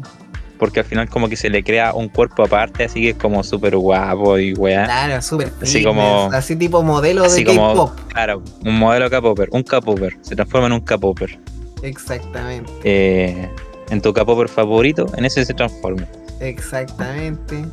[0.57, 3.43] porque al final como que se le crea un cuerpo aparte, así que es como
[3.43, 4.85] súper guapo y weá.
[4.85, 7.91] Claro, súper Así como- Así tipo modelo Así de K-pop.
[8.09, 11.39] claro, un modelo K-Popper, un K-Popper, se transforma en un K-Popper.
[11.81, 12.71] Exactamente.
[12.83, 13.49] Eh,
[13.89, 16.05] en tu K-Popper favorito, en ese se transforma.
[16.41, 17.65] Exactamente.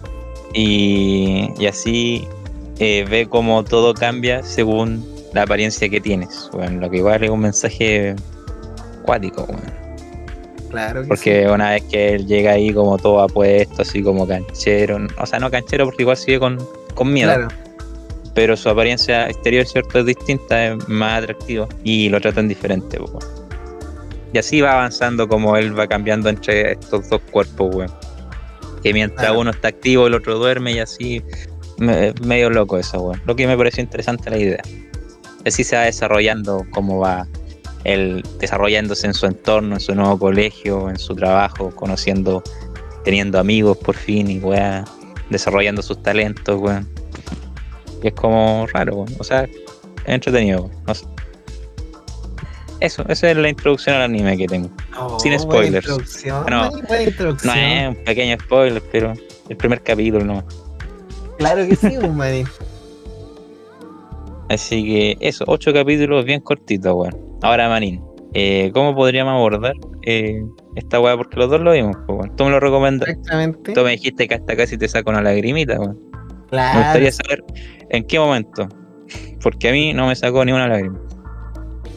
[0.55, 2.27] Y, y así
[2.79, 6.49] eh, ve cómo todo cambia según la apariencia que tienes.
[6.53, 8.15] Bueno, lo que igual es un mensaje
[9.03, 9.87] cuático, weón.
[10.71, 14.99] Claro que Porque una vez que él llega ahí como todo apuesto, así como canchero,
[15.19, 16.59] o sea, no canchero porque igual sigue con,
[16.95, 17.49] con miedo, Claro.
[18.35, 23.19] pero su apariencia exterior, cierto, es distinta, es más atractiva y lo tratan diferente, po.
[24.33, 27.91] Y así va avanzando como él va cambiando entre estos dos cuerpos, weón.
[28.83, 29.41] Que mientras Claro.
[29.41, 31.23] uno está activo, el otro duerme y así,
[31.79, 33.23] me- medio loco eso, weón.
[33.27, 34.63] Lo que me pareció interesante la idea.
[35.45, 37.27] Así se va desarrollando cómo va
[37.85, 42.43] él desarrollándose en su entorno, en su nuevo colegio, en su trabajo, conociendo,
[43.05, 44.85] teniendo amigos por fin y weá,
[45.31, 46.89] desarrollando sus talentos, weón.
[48.03, 49.15] Y es como raro, weón.
[49.19, 49.51] O sea, es
[50.07, 50.77] entretenido, weón.
[50.87, 51.07] No sé.
[52.81, 54.69] Eso, esa es la introducción al anime que tengo.
[54.99, 55.87] Oh, Sin buena spoilers.
[55.87, 57.57] introducción, Bueno, buena- buena No introducción.
[57.59, 59.15] es un pequeño spoiler, pero
[59.49, 60.45] el primer capítulo no.
[61.39, 62.47] Claro que sí, un manín.
[64.49, 67.17] Así que eso, ocho capítulos bien cortitos, weón.
[67.43, 68.01] Ahora, Manín,
[68.33, 70.41] eh, ¿cómo podríamos abordar eh,
[70.77, 71.17] esta weá?
[71.17, 72.37] Porque los dos lo vimos, pues, weón.
[72.37, 73.09] Tú me lo recomendas.
[73.09, 73.73] Exactamente.
[73.73, 75.99] Tú me dijiste que hasta casi te saca una lagrimita, weón.
[76.13, 76.79] Me Claro.
[76.79, 77.45] gustaría saber
[77.91, 78.69] en qué momento.
[79.43, 80.99] Porque a mí no me sacó ni una lágrima.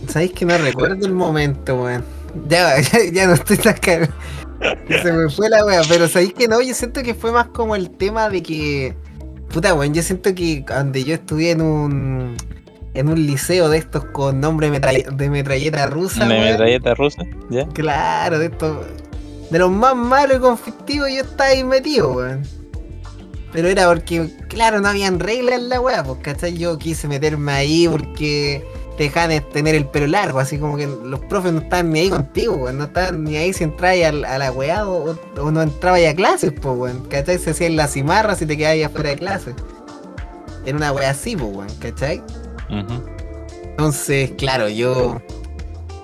[0.08, 2.04] Sabéis que no recuerdo el momento, weón.
[2.48, 4.08] Ya, ya, ya no estoy tan caro.
[5.04, 7.76] Se me fue la wea, pero sabéis que no, yo siento que fue más como
[7.76, 8.96] el tema de que.
[9.54, 12.38] Puta, weón, yo siento que donde yo estuve en un.
[12.96, 16.26] En un liceo de estos con nombre de metralleta rusa.
[16.26, 17.24] ¿De metralleta rusa?
[17.50, 17.68] ¿Ya?
[17.68, 18.86] Claro, de estos.
[19.52, 22.44] De los más malos y conflictivos yo estaba ahí metido, weón.
[23.52, 26.58] Pero era porque, claro, no habían reglas en la weá, pues, ¿cachai?
[26.58, 28.64] Yo quise meterme ahí porque
[29.00, 32.02] te dejaban de tener el pelo largo, así como que los profes no estaban ni
[32.02, 32.80] ahí contigo, weón.
[32.80, 36.14] No estaban ni ahí si entrabas al- a, la weá o, o no entrabas a
[36.14, 37.06] clases, pues, weón.
[37.10, 37.38] ¿Cachai?
[37.40, 39.56] Se hacían las cimarras y te quedabas ahí afuera de clases.
[40.66, 42.18] Era una weá así, pues, weón, ¿cachai?
[42.70, 43.02] Ujú.
[43.64, 45.22] Entonces, claro, yo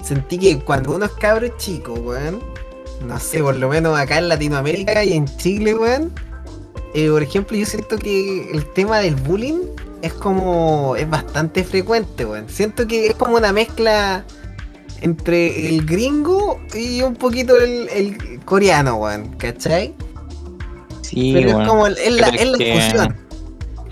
[0.02, 2.39] sentí que cuando uno es cabro chico, weón,
[3.06, 6.14] no sé, por lo menos acá en Latinoamérica y en Chile, weón,
[6.93, 9.60] eh, por ejemplo, yo siento que el tema del bullying
[10.06, 12.45] es como, es bastante frecuente, weón.
[12.49, 14.24] Siento que es como una mezcla
[15.01, 19.93] entre el gringo y un poquito el, el coreano, weón, ¿cachai?
[21.01, 23.16] Sí, Pero es como el- es la, es la que- fusión.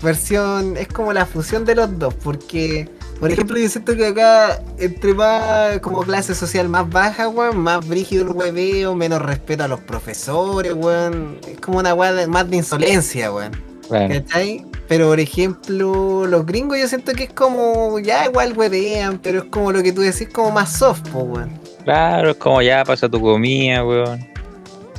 [0.02, 2.90] Versión, es como la fusión de los dos, porque,
[3.20, 7.86] por ejemplo, yo siento que acá, entre más como clase social más baja, weón, más
[7.88, 11.38] brígido el hueveo, menos respeto a los profesores, weón.
[11.48, 13.52] Es como una weá más de insolencia, weón.
[13.88, 14.12] Claro.
[14.14, 14.66] ¿Cachai?
[14.88, 19.44] Pero por ejemplo, los gringos yo siento que es como, ya igual huevean, pero es
[19.44, 21.58] como lo que tú decís, como más soft, po, weón.
[21.84, 24.26] Claro, es como ya pasa tu comida, weón.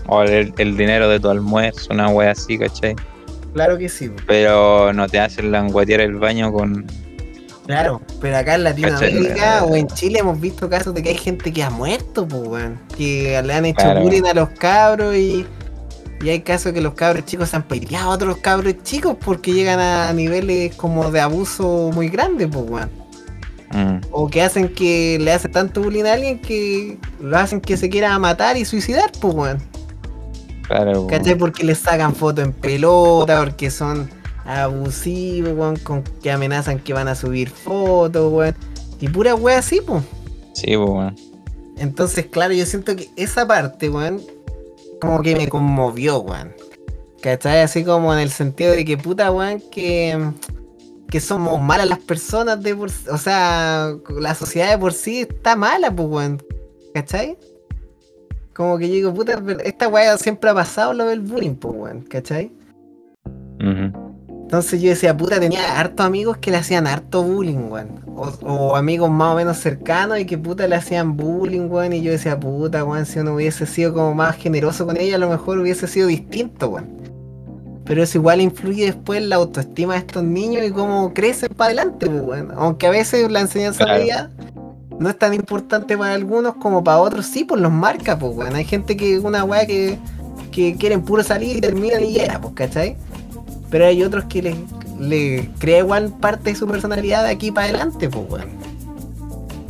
[0.07, 2.95] O el, el dinero de tu almuerzo, una wea así, ¿cachai?
[3.53, 4.21] Claro que sí, po.
[4.27, 6.85] Pero no te hacen languetear el baño con.
[7.65, 9.69] Claro, pero acá en Latinoamérica ¿Cachai?
[9.69, 12.79] o en Chile hemos visto casos de que hay gente que ha muerto, pues, weón.
[12.95, 14.01] Que le han hecho Claro.
[14.01, 15.45] bullying a los cabros y,
[16.21, 19.53] y hay casos que los cabros chicos se han peleado a otros cabros chicos porque
[19.53, 22.89] llegan a niveles como de abuso muy grandes, pues, weón.
[23.71, 27.75] Mm, O que hacen que le hace tanto bullying a alguien que lo hacen que
[27.77, 29.57] se quiera matar y suicidar, pues, weón.
[30.67, 31.07] claro, weón.
[31.07, 31.35] ¿Cachai?
[31.35, 34.09] Porque les sacan fotos en pelota, porque son
[34.45, 38.55] abusivos, weón, con que amenazan que van a subir fotos, weón.
[38.99, 40.03] Y pura wea así, pues.
[40.53, 41.15] Sí, pues, weón.
[41.77, 44.21] Entonces, claro, yo siento que esa parte, weón,
[45.01, 46.53] como que me conmovió, weón.
[47.21, 47.61] ¿Cachai?
[47.61, 50.31] Así como en el sentido de que puta, weón, que,
[51.09, 55.55] que somos malas las personas de por O sea, la sociedad de por sí está
[55.55, 56.43] mala, pues, weón.
[56.93, 57.37] ¿Cachai?
[58.53, 62.01] Como que yo digo, puta, esta weá siempre ha pasado lo del bullying, pues, weón.
[62.01, 62.51] ¿Cachai?
[63.59, 64.04] Ujú.
[64.45, 67.99] Entonces yo decía, puta, tenía hartos amigos que le hacían harto bullying, weón.
[68.15, 71.93] O, o amigos más o menos cercanos y que puta le hacían bullying, weón.
[71.93, 75.19] Y yo decía, puta, weón, si uno hubiese sido como más generoso con ella, a
[75.19, 76.87] lo mejor hubiese sido distinto, weón.
[77.85, 81.67] Pero eso igual influye después en la autoestima de estos niños y cómo crecen para
[81.69, 82.51] adelante, pues, weón.
[82.55, 83.99] Aunque a veces la enseñanza Claro.
[83.99, 84.29] media
[84.99, 88.55] no es tan importante para algunos como para otros, sí, pues los marca, pues, weón.
[88.55, 89.97] Hay gente que una weá que,
[90.51, 92.95] que quieren puro salir y terminan y ya, pues, ¿cachai?
[93.69, 94.55] Pero hay otros que le,
[94.99, 98.49] le crea igual parte de su personalidad de aquí para adelante, pues, weón.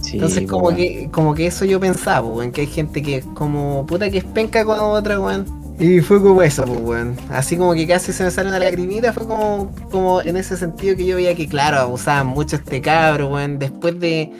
[0.02, 3.26] Sí, Entonces, como que, como que eso yo pensaba, weón, que hay gente que es
[3.34, 5.46] como puta que es penca con otra, weón.
[5.80, 7.18] Y fue como eso, pues, weón.
[7.30, 10.96] Así como que casi se me sale una lagrimita, fue como, como en ese sentido
[10.96, 13.60] que yo veía que, claro, abusaban mucho este cabro, weón.
[13.60, 14.32] Después de,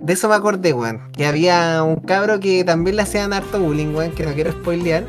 [0.00, 1.10] de eso me acordé, weón.
[1.12, 5.04] Que había un cabro que también le hacían harto bullying, weón, que no quiero spoilear.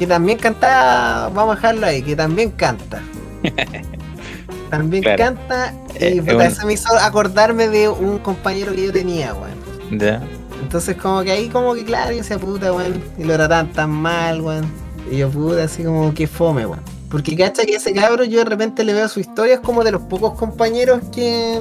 [0.00, 3.00] Que también cantaba, vamos a dejarlo ahí, que también canta.
[4.70, 5.18] También Claro.
[5.18, 9.98] canta y Eh, un- eso me hizo acordarme de un compañero que yo tenía, weón.
[10.00, 10.22] Ya.
[10.62, 13.90] Entonces como que ahí como que claro, yo decía puta, weón, y lo trataban tan
[13.90, 14.64] mal, weón.
[15.10, 16.80] Y yo puta, así como que fome, weón.
[17.10, 19.90] Porque cacha que ese cabro yo de repente le veo su historia, es como de
[19.90, 21.58] los pocos compañeros que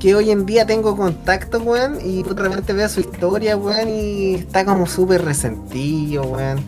[0.00, 4.34] que hoy en día tengo contacto, weón, y de repente veo su historia, weón, y
[4.36, 6.58] está como súper resentido, weón.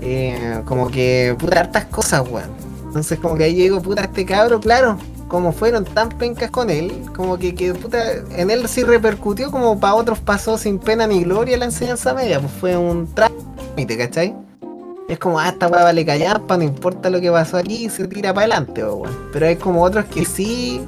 [0.00, 2.50] Eh, como que, puta, hartas cosas, weón.
[2.84, 6.92] Entonces como que ahí digo, puta, este cabro, claro, como fueron tan pencas con él,
[7.16, 7.98] como que, que puta,
[8.36, 12.40] en él sí repercutió, como para otros pasó sin pena ni gloria la enseñanza media,
[12.40, 14.34] pues fue un trámite, ¿cachai?
[15.08, 18.34] Es como, ah, esta weá vale callampa, no importa lo que pasó aquí, se tira
[18.34, 19.16] para adelante, weón.
[19.32, 20.82] Pero hay como otros que sí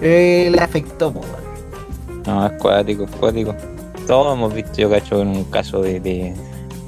[0.00, 1.20] eh, le afectó, po.
[2.26, 3.54] No, es cuático, es cuático.
[4.06, 6.34] Todos hemos visto, yo cacho, en un caso de, de,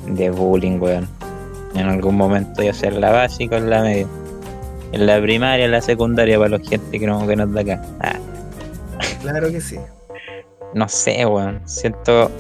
[0.07, 1.09] de bullying, weón.
[1.75, 4.07] En algún momento, ya sea en la básica o en la media.
[4.93, 7.61] En la primaria, en la secundaria, para la gente que no, que no es de
[7.61, 7.83] acá.
[8.01, 8.17] Ah,
[9.21, 9.77] Claro que sí.
[10.75, 11.61] no sé, weón.
[11.67, 12.31] Siento.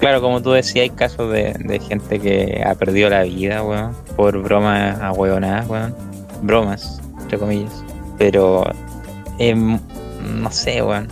[0.00, 3.94] Claro, como tú decías, hay casos de, de gente que ha perdido la vida, weón.
[4.16, 5.94] Por bromas ahueonadas, weón.
[6.42, 7.84] Bromas, entre comillas.
[8.18, 8.64] Pero.
[9.38, 9.78] Em,
[10.40, 11.08] no sé, weón.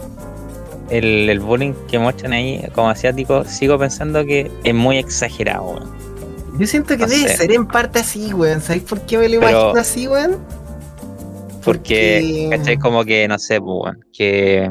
[0.90, 5.90] El, el bullying que muestran ahí como asiático, sigo pensando que es muy exagerado, weón.
[6.58, 7.36] Yo siento que No debe sé.
[7.36, 8.60] ser en parte así, weón.
[8.60, 10.38] ¿Sabéis por qué me lo Pero- imagino así, weón?
[11.64, 12.78] Porque, ¿cachai?
[12.78, 14.68] Como que, no sé, pues, weón, que,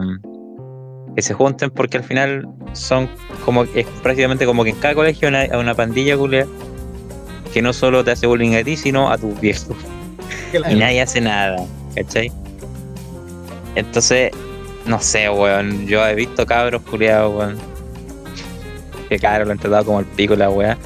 [1.16, 3.08] que se junten porque al final son
[3.46, 6.46] como, es prácticamente como que en cada colegio hay una, una pandilla culea
[7.54, 9.76] que no solo te hace bullying a ti, sino a tus viejos.
[10.54, 11.58] Y nadie hace nada,
[11.96, 12.32] ¿cachai?
[13.76, 14.32] Entonces,
[14.86, 17.58] no sé, weón, yo he visto cabros culiados, weón,
[19.08, 20.78] que cabros lo han tratado como el pico la weá,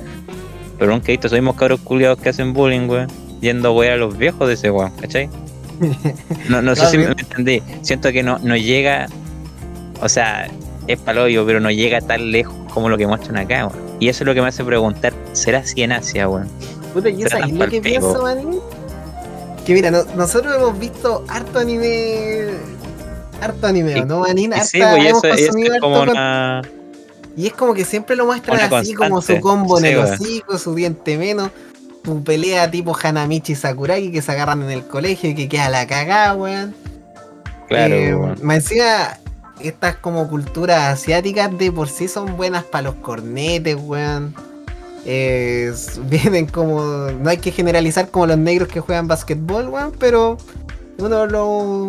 [0.77, 3.07] pero nunca he visto esos mismos cabros culiados que hacen bullying, weón,
[3.41, 5.29] yendo wear a los viejos de ese weón, ¿cachai?
[6.49, 9.07] No, no sé si me entendí, siento que no, no llega,
[10.01, 10.47] o sea,
[10.87, 13.81] es palollo, pero no llega tan lejos como lo que muestran acá, weón.
[13.99, 16.49] Y eso es lo que me hace preguntar, ¿será así en Asia, weón?
[16.93, 18.59] Puta, yo tan lo que pienso, manín.
[19.65, 22.49] Que mira, no- nosotros hemos visto harto anime.
[23.41, 24.25] Harto anime, Y- ¿no?
[24.27, 26.61] Y Harta- sí, pues y hemos eso, consumido harto como con- una...
[27.35, 30.13] Y es como que siempre lo muestran así, como su combo en sí, el weón.
[30.13, 31.49] hocico, su diente menos,
[32.05, 35.67] su pelea tipo Hanamichi y Sakuragi que se agarran en el colegio y que queda
[35.69, 36.75] la cagada, weón.
[37.67, 38.35] Claro, Eh.
[38.43, 39.17] Más encima,
[39.61, 44.35] estas como culturas asiáticas de por sí son buenas para los cornetes, weón.
[45.05, 45.73] Eh,
[46.09, 46.81] vienen como.
[47.11, 50.37] No hay que generalizar como los negros que juegan basquetbol, weón, pero
[50.97, 51.87] uno lo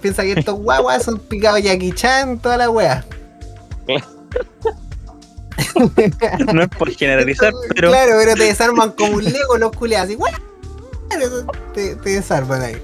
[0.00, 3.04] piensa que estos guaguas son picados Jackie Chan, toda la wea.
[6.52, 7.90] No es por generalizar, pero...
[7.90, 10.16] Claro, pero te desarman como un lego los culeados
[11.72, 12.82] te, te desarman ahí.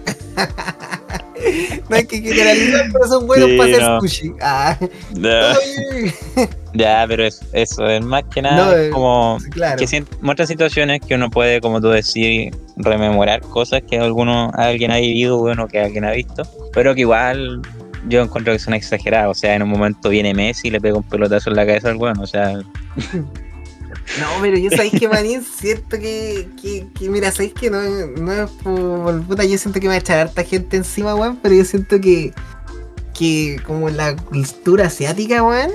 [1.89, 4.01] No hay que generalizar, pero son buenos Sí, para hacer no.
[4.01, 4.33] sushi.
[4.43, 6.15] Ah, oye.
[6.75, 9.77] ya, pero es- eso es más que nada No, es eh, como claro.
[9.85, 14.97] que muestran situaciones que uno puede, como tú decís, rememorar cosas que alguno, alguien ha
[14.99, 17.61] vivido, bueno, que alguien ha visto, pero que igual
[18.09, 19.37] yo encuentro que son exagerados.
[19.37, 21.91] O sea, en un momento viene Messi y le pega un pelotazo en la cabeza
[21.91, 22.19] al weón.
[22.21, 22.59] O sea,
[24.19, 28.33] No, pero yo sabéis que manín siento que, que, que mira, sabéis que no, no
[28.33, 31.55] es por puta, yo siento que me va a echar harta gente encima, weón, pero
[31.55, 32.33] yo siento que,
[33.17, 35.71] que como la cultura asiática, weón,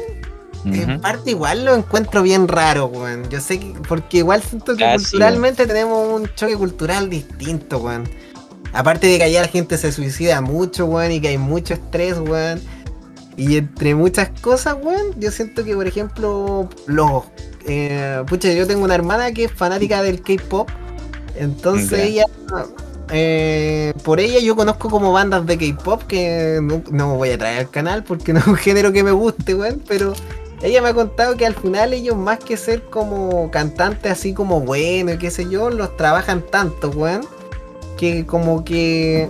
[0.65, 1.01] en ujú.
[1.01, 3.29] parte igual lo encuentro bien raro, weón.
[3.29, 8.09] Yo sé que, porque igual siento que culturalmente tenemos un choque cultural distinto, weón.
[8.73, 12.17] Aparte de que allá la gente se suicida mucho, weón, y que hay mucho estrés,
[12.17, 12.59] weón.
[13.38, 17.23] Y entre muchas cosas, weón, yo siento que, por ejemplo, los...
[17.68, 20.70] eh, pucha, yo tengo una hermana que es fanática del K-Pop.
[21.36, 22.26] Entonces ella...
[23.11, 27.59] eh, por ella yo conozco como bandas de K-Pop que no, no voy a traer
[27.59, 30.13] al canal porque no es un género que me guste, weón, pero
[30.61, 34.61] ella me ha contado que al final ellos más que ser como cantantes así como
[34.61, 37.22] bueno y qué sé yo, los trabajan tanto, weón,
[37.97, 39.30] que como que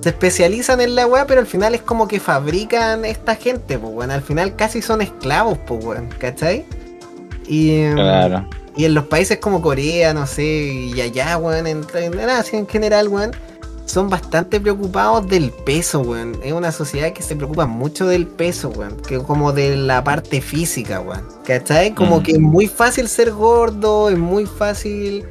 [0.00, 3.92] se especializan en la weá, pero al final es como que fabrican esta gente, pues
[3.94, 6.64] weón, al final casi son esclavos, pues weón, ¿cachai?
[7.52, 8.46] Y, em, claro.
[8.76, 12.66] y en los países como Corea, no sé, y allá, weón, en, en Asia en
[12.66, 13.32] general, weón,
[13.84, 16.38] son bastante preocupados del peso, weón.
[16.42, 18.96] Es una sociedad que se preocupa mucho del peso, weón.
[19.06, 21.26] Que como de la parte física, weón.
[21.44, 21.94] ¿Cachai?
[21.94, 22.22] Como Mm.
[22.22, 25.24] que es muy fácil ser gordo, es muy fácil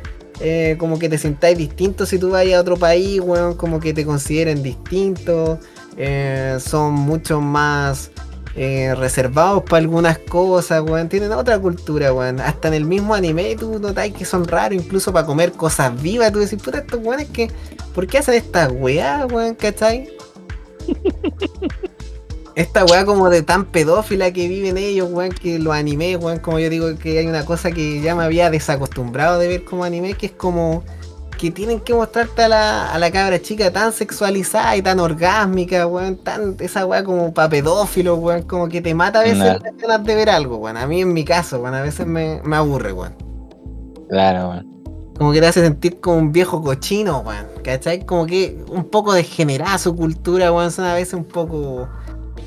[0.44, 3.56] eh, como que te sintáis distinto si tú vas a otro país, weón.
[3.56, 5.58] Como que te consideren distinto.
[5.98, 8.12] eh, son mucho más
[8.56, 11.10] eh, reservados para algunas cosas, weón.
[11.10, 12.40] Tienen otra cultura, weón.
[12.40, 16.32] Hasta en el mismo anime tú notáis que son raros, incluso para comer cosas vivas.
[16.32, 17.50] Tú decís, puta, estos weones que.
[17.94, 19.56] ¿Por qué hacen estas weas, weón?
[19.56, 20.10] ¿Cachai?
[22.56, 26.60] Esta weá como de tan pedófila que viven ellos, weón, que los animes, weón, como
[26.60, 30.16] yo digo que hay una cosa que ya me había desacostumbrado de ver como anime,
[30.16, 30.84] que es como
[31.42, 35.88] que tienen que mostrarte a la, a la cabra chica tan sexualizada y tan orgásmica,
[35.88, 39.60] weón, tan esa weá como pa' pedófilo, weón, como que te mata a veces las
[39.60, 40.78] ganas de ver algo, weón.
[40.78, 43.16] A mí en mi caso, weón, a veces me, me aburre, weón.
[44.08, 44.84] Claro, weón.
[45.18, 47.48] Como que te hace sentir como un viejo cochino, weón.
[47.64, 48.06] ¿Cachai?
[48.06, 50.70] Como que un poco degenerada su cultura, weón.
[50.70, 51.90] Son a veces un poco.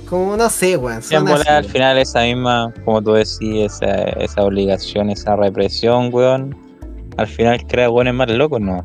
[0.09, 1.03] Como no sé, weón.
[1.03, 6.64] Son así, al final esa misma, como tú decís, esa, esa obligación, esa represión, weón,
[7.17, 8.85] al final crea weones más locos, ¿no?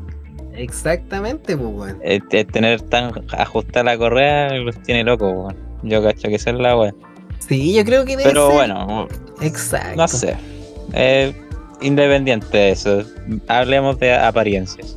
[0.54, 1.98] Exactamente, pues, weón.
[2.02, 5.56] El, el tener tan ajustada la correa los tiene locos, weón.
[5.82, 6.96] Yo cacho que esa es la weón.
[7.38, 9.08] Sí, yo creo que debe Pero ser- bueno,
[9.40, 9.96] Exacto.
[9.96, 10.36] no sé.
[10.92, 11.32] Eh,
[11.80, 13.02] independiente de eso,
[13.48, 14.96] hablemos de apariencias.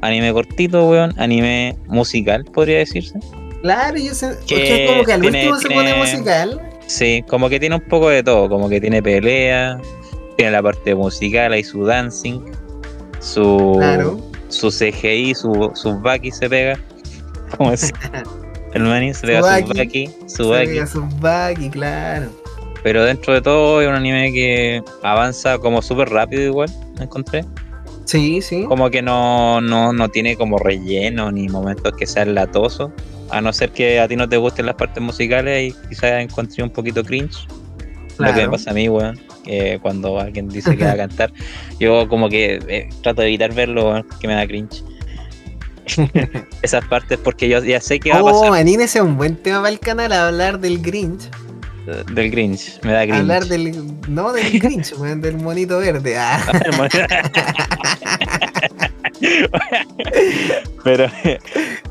[0.00, 1.12] Anime cortito, weón.
[1.18, 3.18] Anime musical, podría decirse.
[3.62, 4.36] Claro, yo sé.
[4.46, 6.60] Que como que al tiene- último se pone musical.
[6.86, 9.78] Sí, como que tiene un poco de todo, como que tiene pelea,
[10.38, 12.40] tiene la parte musical, hay su dancing,
[13.18, 14.18] su, Claro.
[14.48, 16.78] su CGI, su, su Baki se pega.
[17.56, 17.92] ¿Cómo es?
[18.74, 19.78] El maní se pega su Baki.
[19.78, 20.66] Baki, su Se Baki.
[20.66, 22.26] pega sus Baki, claro.
[22.84, 27.44] Pero dentro de todo es un anime que avanza como súper rápido igual, me encontré.
[28.04, 28.64] Sí, sí.
[28.68, 32.92] Como que no, no, no tiene como relleno ni momentos que sean latosos.
[33.30, 36.62] A no ser que a ti no te gusten las partes musicales y quizás encontré
[36.62, 37.46] un poquito cringe.
[38.18, 39.18] Lo que me pasa a mí, weón,
[39.48, 41.32] que cuando alguien dice que va a cantar,
[41.80, 44.84] yo como que eh, trato de evitar verlo, que me da cringe.
[46.62, 49.16] Esas partes porque yo ya sé que va a Oh, pasar Manín, ese es un
[49.16, 51.22] buen tema para el canal, hablar del Grinch.
[51.86, 53.20] eh, del Grinch, me da cringe.
[53.20, 53.72] Hablar del.
[54.06, 56.18] No del Grinch, del monito verde.
[56.18, 56.40] Ah.
[60.84, 61.10] pero,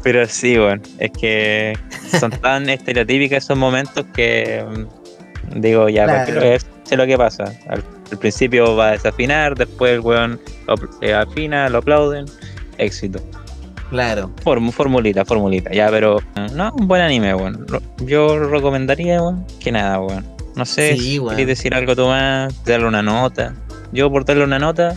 [0.03, 1.73] pero sí, bueno, es que
[2.19, 4.85] son tan estereotípicos esos momentos que mm,
[5.55, 6.23] digo, ya, Claro.
[6.25, 7.43] cualquiera vez sé lo que pasa.
[7.67, 12.25] Al, al principio va a desafinar, después el weón lo eh, afina, lo aplauden,
[12.77, 13.19] éxito.
[13.89, 14.31] Claro.
[14.43, 17.65] Form- formulita, formulita, ya, pero mm, no, un buen anime, weón.
[18.05, 20.25] Yo recomendaría, weón, que nada, weón.
[20.55, 23.53] No sé Sí, si querés decir algo tú más, darle una nota.
[23.93, 24.95] Yo por darle una nota,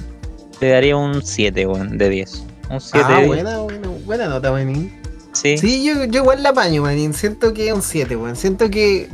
[0.61, 2.44] le daría un 7, weón, de 10.
[2.70, 3.26] Un 7 Ah, de 10.
[3.28, 4.92] buena, buena, buena nota, Manín.
[5.32, 5.57] Sí.
[5.59, 7.14] Sí, yo, yo igual la apaño, Manín.
[7.14, 8.34] Siento que es un 7, weón.
[8.36, 9.09] Siento que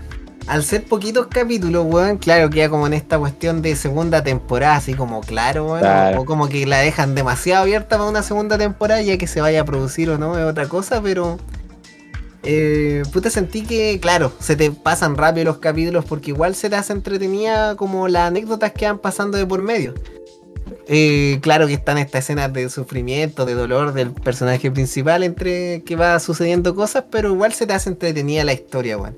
[0.46, 4.94] al ser poquitos capítulos, weón, claro, queda como en esta cuestión de segunda temporada, así
[4.94, 5.80] como claro, weón.
[5.80, 6.20] Claro.
[6.20, 9.62] O como que la dejan demasiado abierta para una segunda temporada, ya que se vaya
[9.62, 11.38] a producir o no, es otra cosa, pero.
[12.48, 16.76] Eh, puta, sentí que, claro, se te pasan rápido los capítulos porque igual se te
[16.76, 19.94] hace entretenida como las anécdotas que van pasando de por medio.
[20.86, 25.96] Eh, claro que están estas escenas de sufrimiento, de dolor del personaje principal entre que
[25.96, 29.16] va sucediendo cosas, pero igual se te hace entretenida la historia, weón.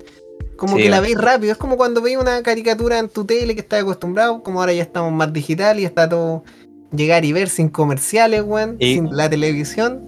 [0.59, 3.55] Como Sí, que la veis rápido, es como cuando veis una caricatura en tu tele
[3.55, 6.43] que estás acostumbrado, como ahora ya estamos más digital y está todo
[6.91, 10.07] llegar y ver sin comerciales, weón, Y- sin la televisión,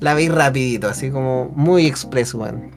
[0.00, 2.72] la veis rapidito, así como muy express, weón.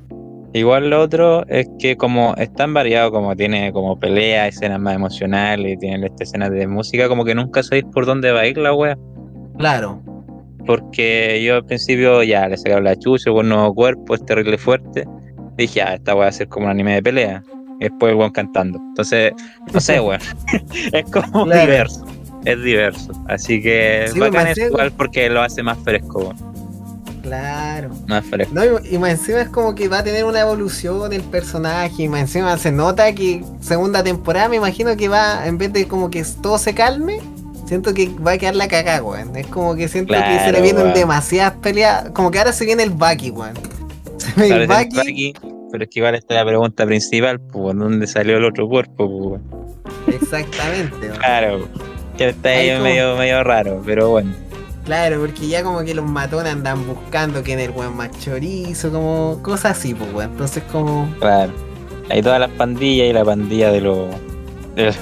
[0.53, 4.93] Igual lo otro es que como es tan variado, como tiene como pelea, escenas más
[4.93, 8.59] emocionales, tiene esta escenas de música, como que nunca sabéis por dónde va a ir
[8.59, 8.95] la wea.
[9.57, 10.03] Claro.
[10.68, 15.05] Porque yo al principio ya le sacaron la chucha, nuevo cuerpo, es terrible fuerte.
[15.58, 17.43] Dije, ah, esta wea a ser como un anime de pelea.
[17.80, 18.80] Y después el weón cantando.
[18.80, 19.34] Entonces,
[19.74, 20.22] no sé, weón.
[20.93, 21.62] es como Claro.
[21.62, 22.05] diverso.
[22.45, 23.12] Es diverso.
[23.28, 26.38] Así que Sí, bacán me es igual porque lo hace más fresco, weón.
[27.22, 27.89] Claro.
[28.08, 28.53] Más fresco.
[28.53, 32.03] No, y, y más encima es como que va a tener una evolución el personaje.
[32.03, 35.88] Y más encima se nota que segunda temporada me imagino que va, en vez de
[35.88, 37.20] como que todo se calme,
[37.66, 39.36] siento que va a quedar la cagada, weón.
[39.36, 40.93] Es como que siento que se le vienen weón.
[40.93, 42.10] demasiadas peleas.
[42.12, 43.53] Como que ahora se viene el Baki, weón.
[44.67, 45.34] Baki.
[45.71, 49.39] Pero es que igual está la pregunta principal, pues, ¿dónde salió el otro cuerpo?
[50.05, 50.15] Pues?
[50.21, 51.09] Exactamente.
[51.19, 51.67] Claro,
[52.17, 54.34] que está ahí Ahí como- medio, medio raro, pero bueno.
[54.86, 58.89] Claro, porque ya como que los matones andan buscando quién es el weón más chorizo,
[58.89, 60.32] como cosas así, pues, weón.
[60.32, 61.13] Entonces, como.
[61.19, 61.51] Claro.
[62.09, 64.07] Hay todas las pandillas y la pandilla de los
[64.75, 64.93] de,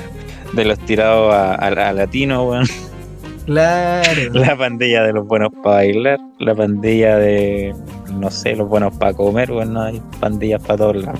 [0.53, 2.65] de los tirados a, a, a latinos, weón.
[3.45, 4.21] Claro.
[4.33, 7.75] La pandilla de los buenos para bailar, la pandilla de
[8.19, 11.19] no sé, los buenos para comer, weón, no hay pandillas para todos lados.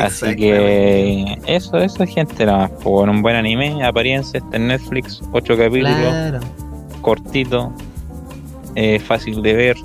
[0.00, 2.70] Así que eso, eso es gente nada más.
[2.82, 6.40] Pues, un buen anime, apariencia, está en Netflix, ocho capítulos, Claro.
[7.00, 7.72] cortito,
[8.76, 9.76] eh, fácil de ver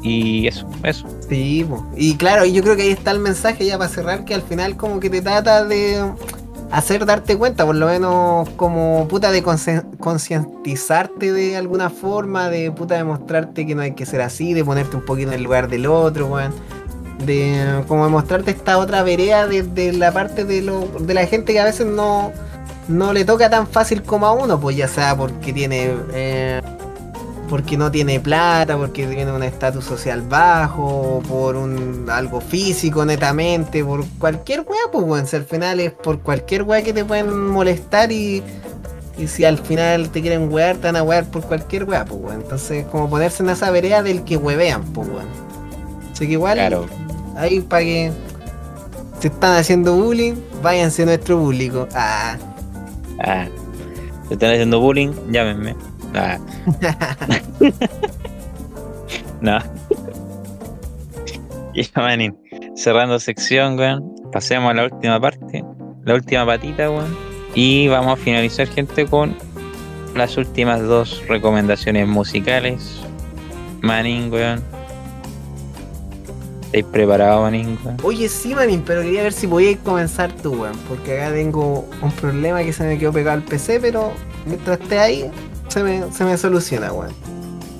[0.00, 1.06] y eso, eso.
[1.28, 1.66] Sí,
[1.96, 4.42] y claro, y yo creo que ahí está el mensaje ya para cerrar, que al
[4.42, 6.04] final como que te trata de
[6.70, 12.96] hacer darte cuenta, por lo menos como puta de concientizarte de alguna forma, de puta
[12.96, 15.68] de mostrarte que no hay que ser así, de ponerte un poquito en el lugar
[15.68, 16.52] del otro, weón.
[17.24, 21.52] De como de mostrarte esta otra vereda desde la parte de, lo, de la gente
[21.52, 22.32] que a veces no,
[22.86, 25.94] no le toca tan fácil como a uno, pues ya sea porque tiene...
[26.12, 26.60] eh,
[27.48, 33.84] porque no tiene plata, porque tiene un estatus social bajo, por un algo físico netamente,
[33.84, 37.48] por cualquier weá, pues weón, si al final es por cualquier weá que te pueden
[37.48, 38.42] molestar y,
[39.18, 42.20] y si al final te quieren wear, te van a wear por cualquier weá, pues
[42.22, 42.40] weón.
[42.42, 45.26] Entonces como ponerse en esa vereda del que huevean, pues weón.
[46.12, 46.86] Así que igual Claro.
[47.36, 48.12] ahí para que
[49.20, 51.88] si están haciendo bullying, váyanse a nuestro público.
[51.94, 52.36] Ah,
[53.20, 53.46] Ah,
[54.28, 55.74] si están haciendo bullying, llámenme.
[56.18, 56.38] Ah.
[59.40, 59.58] no.
[61.74, 62.36] Y ya, manín,
[62.74, 64.14] cerrando sección, weón.
[64.32, 65.64] Pasemos a la última parte,
[66.04, 67.16] la última patita, weón.
[67.54, 69.36] Y vamos a finalizar, gente, con
[70.14, 73.00] las últimas dos recomendaciones musicales.
[73.80, 74.62] Manín, weón.
[76.66, 77.96] ¿Estáis preparados, Manín, weón?
[78.02, 80.76] Oye, sí, manín, pero quería ver si podíais comenzar tú, weón.
[80.88, 84.12] Porque acá tengo un problema que se me quedó pegado al PC, pero
[84.44, 85.30] mientras esté ahí,
[85.68, 87.14] se me, se me soluciona, weón.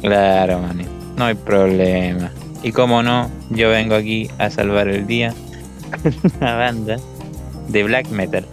[0.02, 0.88] Claro, manín.
[1.16, 2.30] No hay problema.
[2.62, 5.34] Y como no, yo vengo aquí a salvar el día
[6.02, 6.96] con una banda
[7.68, 8.46] de black metal.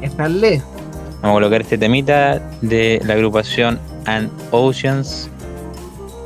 [0.00, 0.62] Estarle.
[1.22, 5.30] Vamos a colocar este temita de la agrupación And Oceans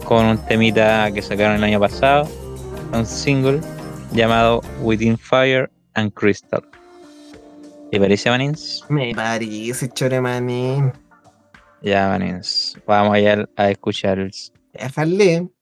[0.04, 2.28] con un temita que sacaron el año pasado,
[2.92, 3.60] un single
[4.12, 6.62] llamado Within Fire and Crystal.
[7.90, 8.84] ¿Te parece, Manins?
[8.88, 10.92] Me parece, chore, manín.
[11.80, 12.74] Ya, Manins.
[12.86, 14.18] Vamos allá a escuchar
[14.72, 15.55] Estarle.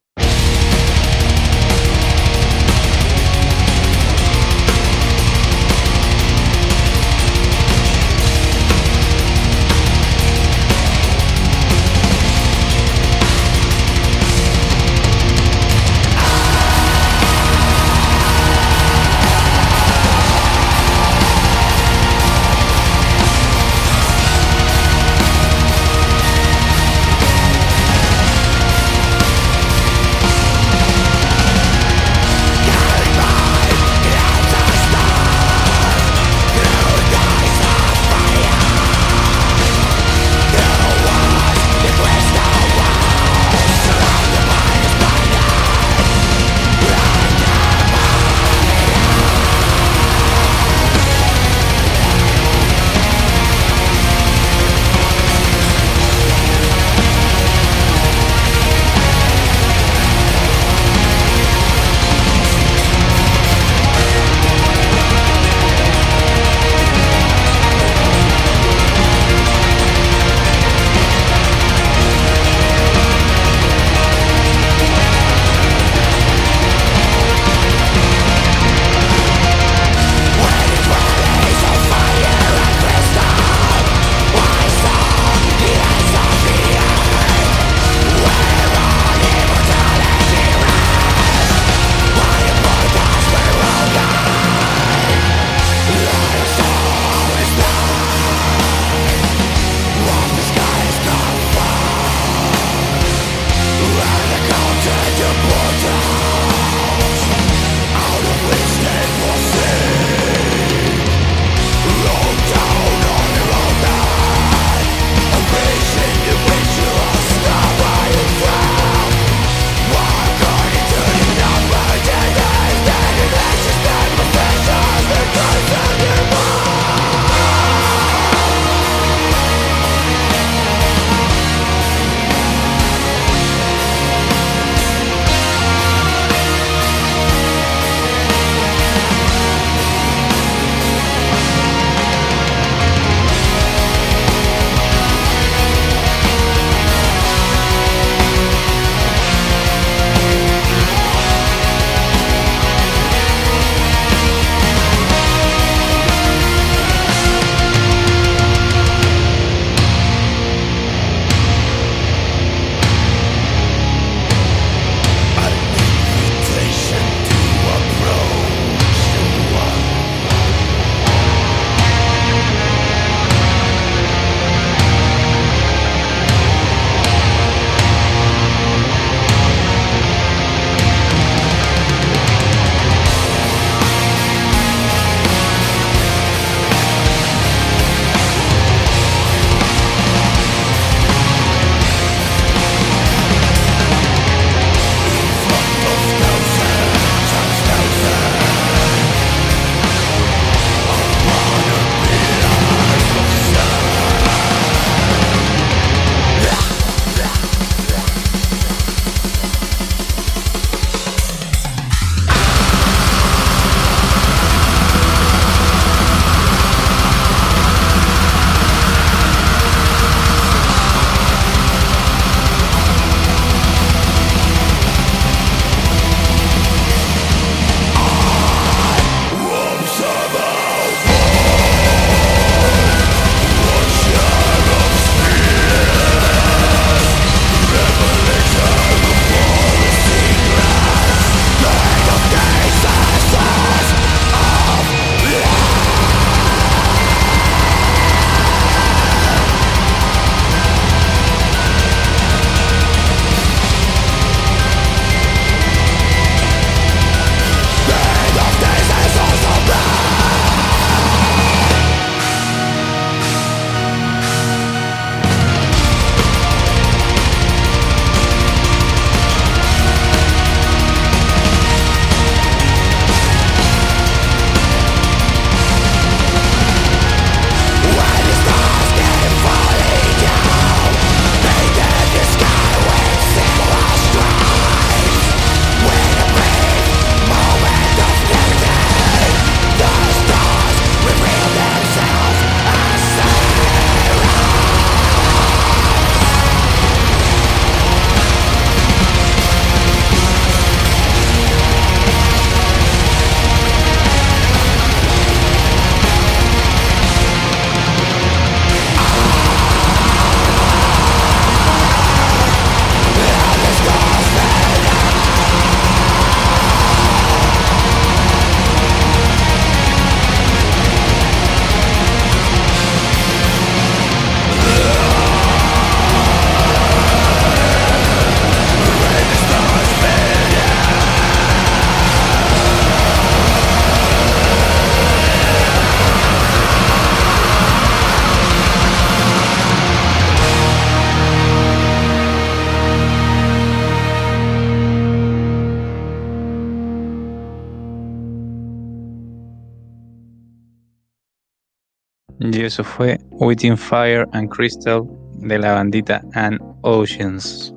[352.75, 355.05] Eso fue Within Fire and Crystal
[355.39, 357.73] de la bandita And Oceans.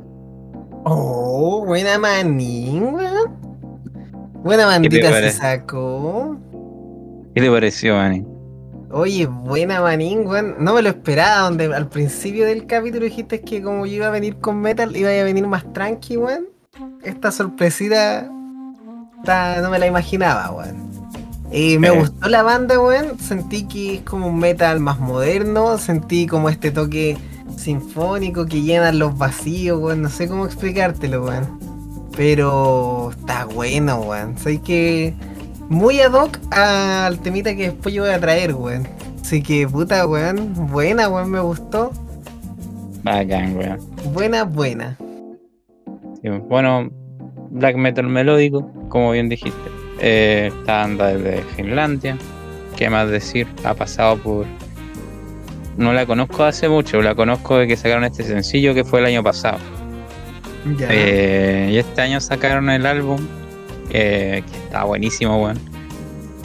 [0.85, 2.97] Oh, buena manín.
[4.43, 6.35] Buena bandita se sacó.
[7.35, 8.25] ¿Qué te pareció, Manny?
[8.89, 10.55] Oye, buena manín, weón.
[10.57, 14.11] No me lo esperaba, donde al principio del capítulo dijiste que como yo iba a
[14.11, 16.47] venir con metal, iba a venir más tranqui, weón.
[17.03, 18.23] Esta sorpresita
[19.61, 20.86] no me la imaginaba, weón.
[21.51, 21.91] Y me Eh.
[21.91, 23.19] gustó la banda, weón.
[23.19, 25.77] Sentí que es como un metal más moderno.
[25.77, 27.17] Sentí como este toque
[27.57, 30.01] sinfónico que llena los vacíos, weón.
[30.01, 31.59] No sé cómo explicártelo, weón.
[32.15, 34.37] Pero está bueno, weón.
[34.37, 35.13] Sé que
[35.69, 38.87] muy ad hoc al temita que después yo voy a traer, weón.
[39.21, 40.53] Así que puta, weón.
[40.71, 41.91] Buena, weón, me gustó.
[43.03, 43.79] Bacán, weón.
[44.13, 44.97] Buena, buena.
[46.21, 46.89] Sí, Bueno,
[47.51, 49.69] black metal melódico, como bien dijiste.
[49.99, 52.17] Eh, esta banda desde Finlandia.
[52.75, 53.47] ¿Qué más decir?
[53.63, 54.45] Ha pasado por.
[55.77, 59.05] No la conozco hace mucho, la conozco de que sacaron este sencillo que fue el
[59.05, 59.59] año pasado.
[60.77, 60.87] Ya.
[60.91, 63.19] Eh, y este año sacaron el álbum,
[63.91, 65.59] eh, que está buenísimo, weón.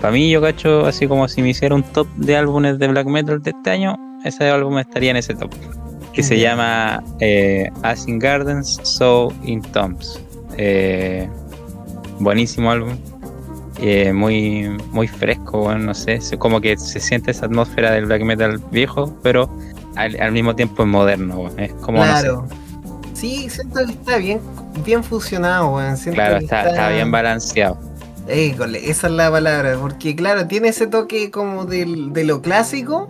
[0.00, 3.07] Para mí, yo cacho, así como si me hiciera un top de álbumes de black
[3.07, 5.50] metal de este año, ese álbum estaría en ese top.
[6.12, 10.20] Que se llama eh, As in Gardens, So in Tombs.
[12.18, 12.96] Buenísimo álbum.
[13.81, 16.20] Eh, muy, muy fresco, weón, no sé.
[16.39, 19.49] Como que se siente esa atmósfera del black metal viejo, pero
[19.97, 21.49] al, al mismo tiempo es moderno.
[21.57, 22.47] Es como, no sé, claro.
[23.14, 24.41] Sí, siento que está bien,
[24.85, 25.79] bien fusionado.
[25.97, 27.79] Siento Claro, que está, está bien balanceado.
[28.29, 33.09] École, esa es la palabra, porque claro, tiene ese toque como del- de lo clásico,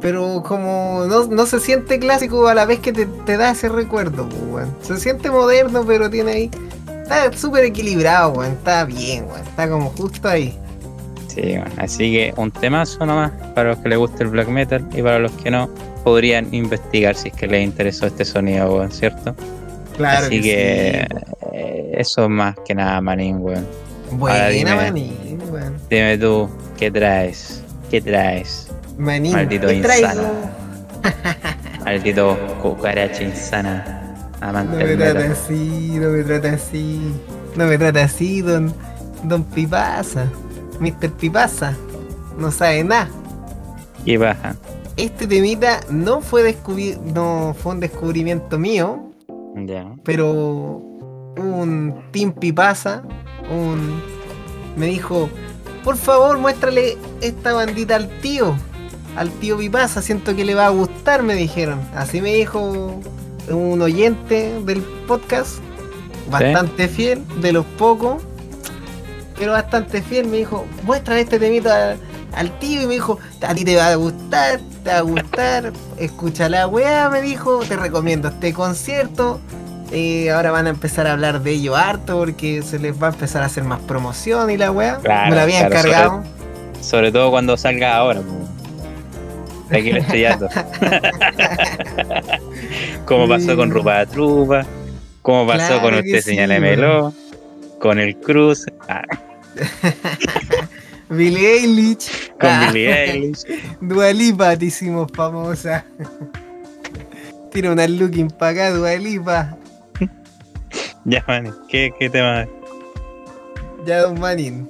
[0.00, 3.68] pero como no, no se siente clásico a la vez que te, te da ese
[3.68, 4.66] recuerdo, pues.
[4.82, 6.50] Se siente moderno, pero tiene ahí.
[7.08, 8.52] Está súper equilibrado, weón.
[8.52, 9.40] Está bien, weón.
[9.40, 10.54] Está como justo ahí.
[11.26, 14.86] Sí, bueno, así que un temazo nomás para los que les guste el black metal
[14.92, 15.70] y para los que no
[16.04, 19.34] podrían investigar si es que les interesó este sonido, weón, ¿cierto?
[19.96, 20.26] Claro.
[20.26, 21.06] así que,
[21.54, 23.66] eh, eso es más que nada, manín, weón.
[24.10, 24.16] sí.
[24.16, 24.74] Buena, dime.
[24.74, 25.76] manín, weón.
[25.88, 27.62] Dime tú, ¿qué traes?
[27.90, 28.68] ¿Qué traes?
[28.98, 29.80] Manín, Maldito ¿qué.
[31.84, 33.97] Maldito cucaracha insana.
[34.40, 37.12] No me trata así, no me trata así.
[37.56, 38.72] No me trata así, don,
[39.24, 40.26] don Pipasa.
[40.80, 41.10] Mr.
[41.12, 41.76] Pipasa.
[42.38, 43.08] No sabe nada.
[44.04, 44.54] Y baja.
[44.96, 49.10] Este temita no fue, descubri- no fue un descubrimiento mío,
[49.66, 49.92] Ya.
[50.04, 50.80] pero
[51.36, 53.02] un Team Pipasa,
[53.50, 54.00] un,
[54.76, 55.28] me dijo,
[55.84, 58.56] por favor muéstrale esta bandita al tío,
[59.16, 61.80] al tío Pipasa, siento que le va a gustar, me dijeron.
[61.94, 63.00] Así me dijo
[63.50, 65.58] un oyente del podcast,
[66.30, 68.22] bastante fiel, de los pocos,
[69.38, 71.98] pero bastante fiel, me dijo, muéstrale este temita al,
[72.34, 75.72] al tío y me dijo, a ti te va a gustar, te va a gustar,
[75.98, 79.40] escucha la weá, me dijo, te recomiendo este concierto.
[79.90, 83.10] Eh, ahora van a empezar a hablar de ello harto porque se les va a
[83.10, 84.98] empezar a hacer más promoción y la weá.
[84.98, 86.22] Claro, me la habían claro, cargado.
[86.80, 88.20] Sobre todo cuando salga ahora.
[89.70, 90.48] Aquí el estrellato.
[93.08, 94.66] como pasó con Rupa Trupa,
[95.22, 97.14] como pasó Claro con Usted sí, Señálemelo,
[97.80, 99.02] con el Cruz, ah,
[101.08, 102.30] Billie Eilish.
[102.38, 103.44] con Ah, Billie Eilish.
[103.80, 105.86] Dua Lipa te hicimos famosa.
[107.50, 109.56] Tira una looking pa' acá, Dua Lipa.
[111.06, 112.46] Ya, man, ¿qué, qué tema?
[113.86, 114.68] Ya, Don Manin.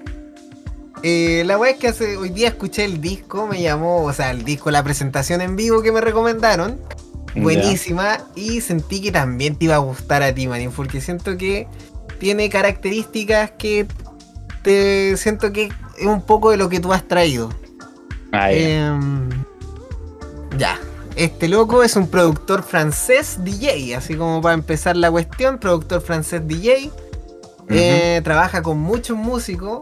[1.02, 4.30] Eh, la weá es que hace, hoy día escuché el disco, me llamó, o sea,
[4.30, 6.80] el disco, la presentación en vivo que me recomendaron.
[7.34, 8.18] Buenísima.
[8.34, 11.66] Y sentí que también te iba a gustar a ti, Manin, porque siento que
[12.18, 13.86] tiene características que
[14.62, 17.50] te siento que es un poco de lo que tú has traído.
[18.32, 18.88] Ah, ya.
[18.88, 19.28] Em,
[20.56, 20.78] ya.
[21.16, 26.46] Este loco es un productor francés DJ, así como para empezar la cuestión, productor francés
[26.46, 26.92] DJ.
[27.70, 29.80] Eh, trabaja con muchos músicos.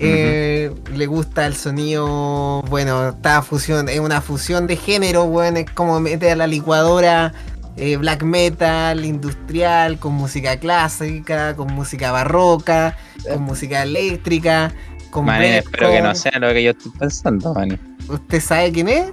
[0.00, 5.70] Eh, Le gusta el sonido, bueno, está fusión, es una fusión de género, bueno, es
[5.70, 7.32] como meter a la licuadora
[7.76, 12.96] eh, black metal, industrial, con música clásica, con música barroca,
[13.26, 14.72] con música eléctrica,
[15.10, 17.78] con espero que no sea lo que yo estoy pensando, Manín.
[18.08, 19.12] ¿Usted sabe quién es?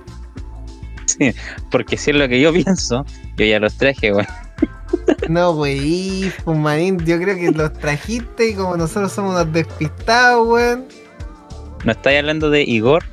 [1.06, 1.34] Sí,
[1.72, 3.06] porque si es lo que yo pienso,
[3.38, 4.28] yo ya los traje, weón.
[5.30, 10.48] No, güey, pues manín, yo creo que los trajiste y como nosotros somos unos despistados,
[10.48, 10.86] weón.
[11.84, 13.04] ¿No estáis hablando de Igor?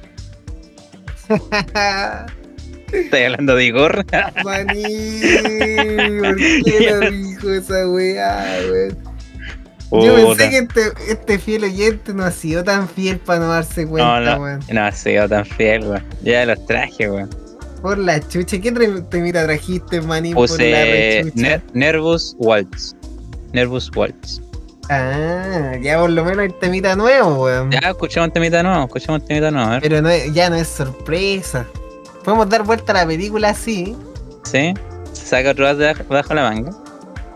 [2.92, 4.04] ¿Estáis hablando de Igor?
[4.44, 8.98] manín, ¿por qué no dijo esa weá, weón?
[9.92, 13.84] Yo pensé que este, este fiel oyente no ha sido tan fiel para no darse
[13.84, 14.60] No, cuenta, no, weón.
[14.72, 16.04] no ha sido tan fiel, weón.
[16.22, 17.30] Ya los traje, weón.
[17.84, 18.72] Por la chucha, ¿qué
[19.10, 21.30] temita trajiste, la Puse?
[21.34, 22.96] Ner- Nervous Waltz.
[23.52, 24.40] Nervous Waltz.
[24.88, 27.70] Ah, ya por lo menos hay temita nuevo, weón.
[27.70, 29.82] Ya, escuchamos temita nuevo, escuchamos temita nuevo, a ver.
[29.82, 31.66] Pero no ya no es sorpresa.
[32.24, 33.94] Podemos dar vuelta a la película así.
[34.44, 34.72] ¿Sí?
[35.12, 35.76] Se saca otro as
[36.08, 36.70] bajo, la manga.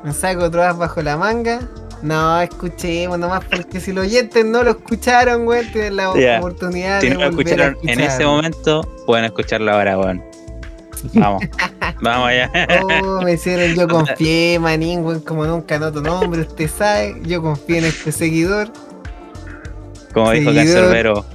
[0.03, 1.61] Me saco otro as bajo la manga.
[2.01, 6.39] No, escuchemos nomás porque si los oyentes no lo escucharon, weón, tienen la Ya.
[6.39, 10.23] oportunidad Si de no lo escucharon en ese momento, pueden escucharlo ahora, weón.
[11.15, 11.43] Vamos.
[12.01, 12.51] Vamos allá.
[12.83, 17.21] Oh, me hicieron, yo confié, manín, como nunca no tu nombre, usted sabe.
[17.25, 18.73] Yo confié en este seguidor.
[20.15, 20.75] Como dijo Seguidor.
[20.75, 21.27] Cancerbero,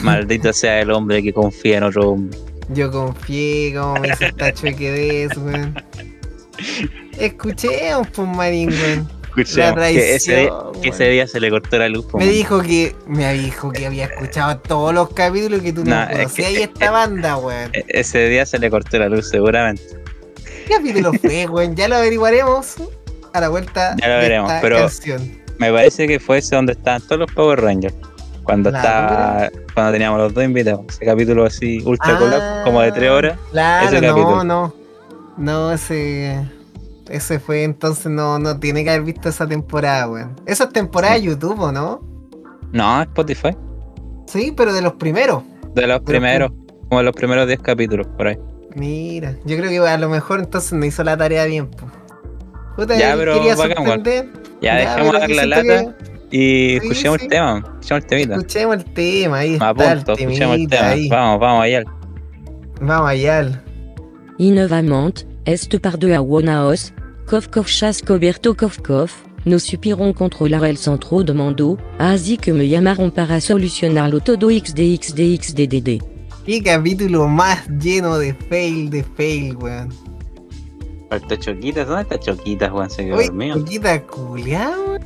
[0.00, 2.38] maldito sea el hombre que confía en otro hombre.
[2.70, 5.74] Yo confié, como me hizo esta chueque de eso, weón.
[7.18, 9.08] Escuchemos, pues, manín, weón.
[9.36, 12.06] La que ese, día, traición, que ese día se le cortó la luz.
[12.14, 12.28] Me man.
[12.32, 16.48] dijo que me dijo que había escuchado todos los capítulos que tú no es conocías
[16.52, 17.70] que- y esta banda, weón.
[17.74, 19.82] E- Ese día se le cortó la luz, seguramente.
[20.66, 21.74] ¿Qué capítulo fue, weón?
[21.74, 22.76] Ya lo averiguaremos
[23.32, 25.42] a la vuelta Ya lo de veremos, esta pero- canción.
[25.58, 27.94] Me parece que fue ese donde estaban todos los Power Rangers.
[28.42, 30.84] Cuando La estaba, cuando teníamos los dos invitados.
[30.90, 33.38] Ese capítulo así, ultra Ah, collab, como de tres horas.
[33.52, 34.74] Claro, ese no, no.
[35.38, 36.44] No, ese.
[37.08, 40.36] Ese fue entonces, no, no tiene que haber visto esa temporada, weón.
[40.46, 42.00] Esa es temporada de YouTube, ¿o no?
[42.72, 43.50] No, Spotify.
[44.26, 45.42] Sí, pero de los primeros.
[45.74, 46.50] De los primeros,
[46.88, 48.38] como de los primeros 10 capítulos, por ahí.
[48.74, 51.68] Mira, yo creo que a lo mejor entonces no hizo la tarea bien.
[52.76, 53.94] Puta, Ya, pero quería bacán, weón.
[54.04, 54.32] sorprender.
[54.62, 55.96] Ya, dejemos dar la lata
[56.30, 56.38] y
[56.70, 57.24] Sí, escuchemos sí.
[57.26, 57.58] el tema.
[57.58, 58.34] Escuchemos el temita.
[58.36, 60.88] Escuchemos el tema, ahí Me está apunto, el escuchemos el tema.
[60.88, 61.08] ahí.
[61.08, 61.84] Vamos, vamos allá.
[62.80, 63.62] Vamos allá.
[64.38, 66.92] Innovamment, est par de Awonaos,
[67.26, 69.10] Kovkov chasse Coberto Kovkov,
[69.46, 76.02] nos supirons controlar el centro de mando, así que me llamaron para solucionarlo todo xdxdxddd.
[76.44, 79.88] Qué capítulo más lleno de fail, de fail, weón.
[81.08, 82.90] Falta Choquitas, ¿dónde está Choquitas, Juan?
[82.90, 83.58] Se quedó dormido.
[83.58, 85.04] Choquita culiao, weón.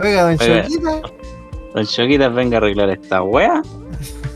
[0.00, 0.62] Oiga, don Oiga.
[0.64, 1.02] Choquita.
[1.72, 3.62] Don Choquitas, venga a arreglar esta wea.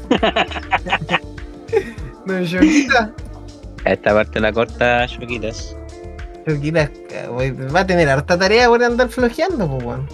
[2.27, 3.13] Don Choquita.
[3.85, 5.78] A esta parte la corta Choquitas.
[6.49, 6.91] Choquita
[7.31, 10.09] wey, va a tener harta tarea por andar flojeando, pues, weón.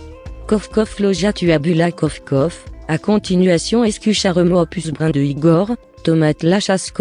[0.48, 2.52] Kovkov loja tu abula Kovkov,
[2.88, 6.92] à continuation escucharemo opus brin de Igor, tomate la chasse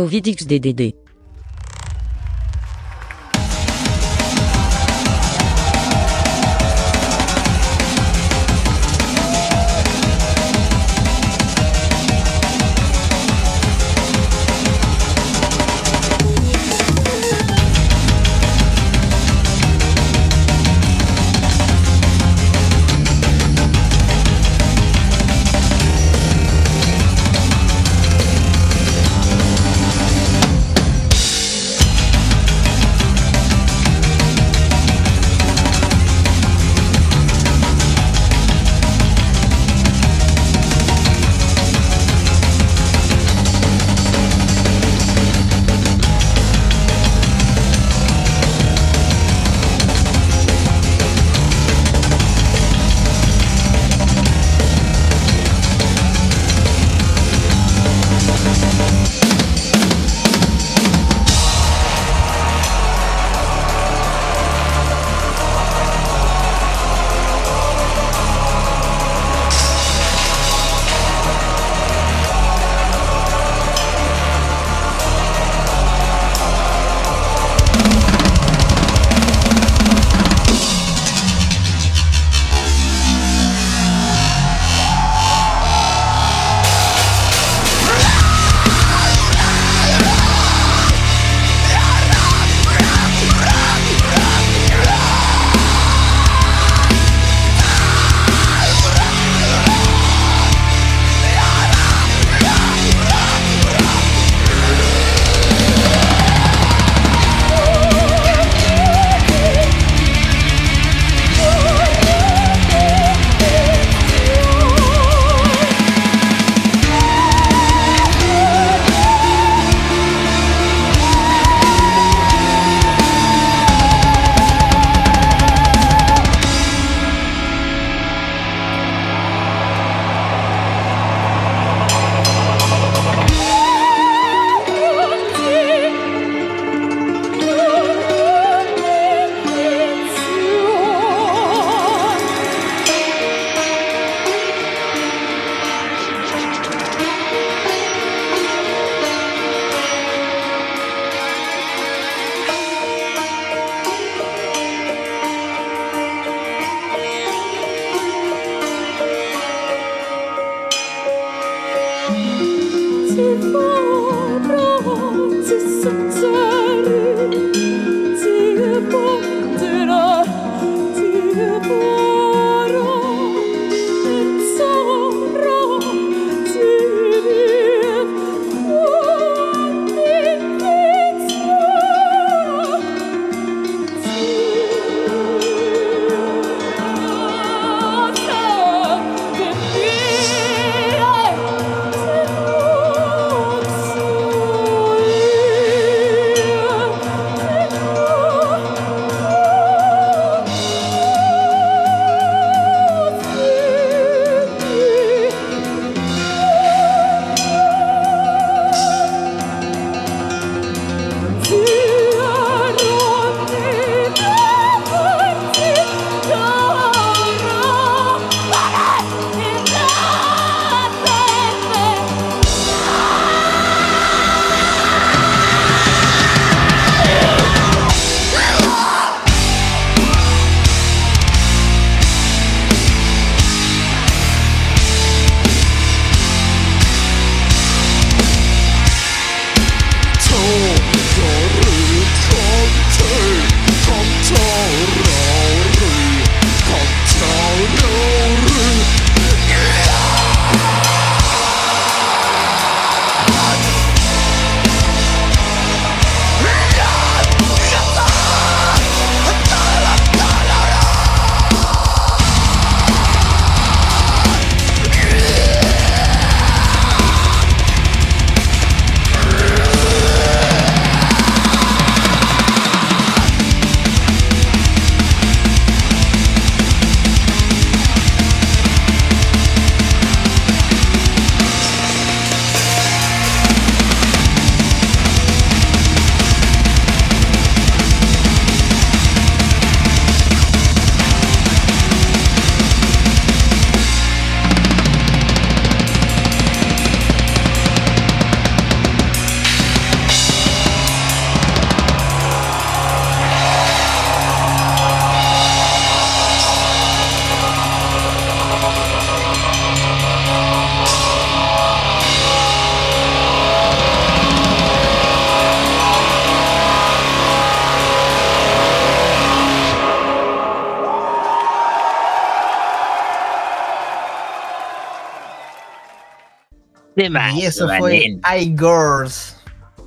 [327.04, 328.22] Temazo, Y eso fue manín.
[328.38, 329.38] iGirls.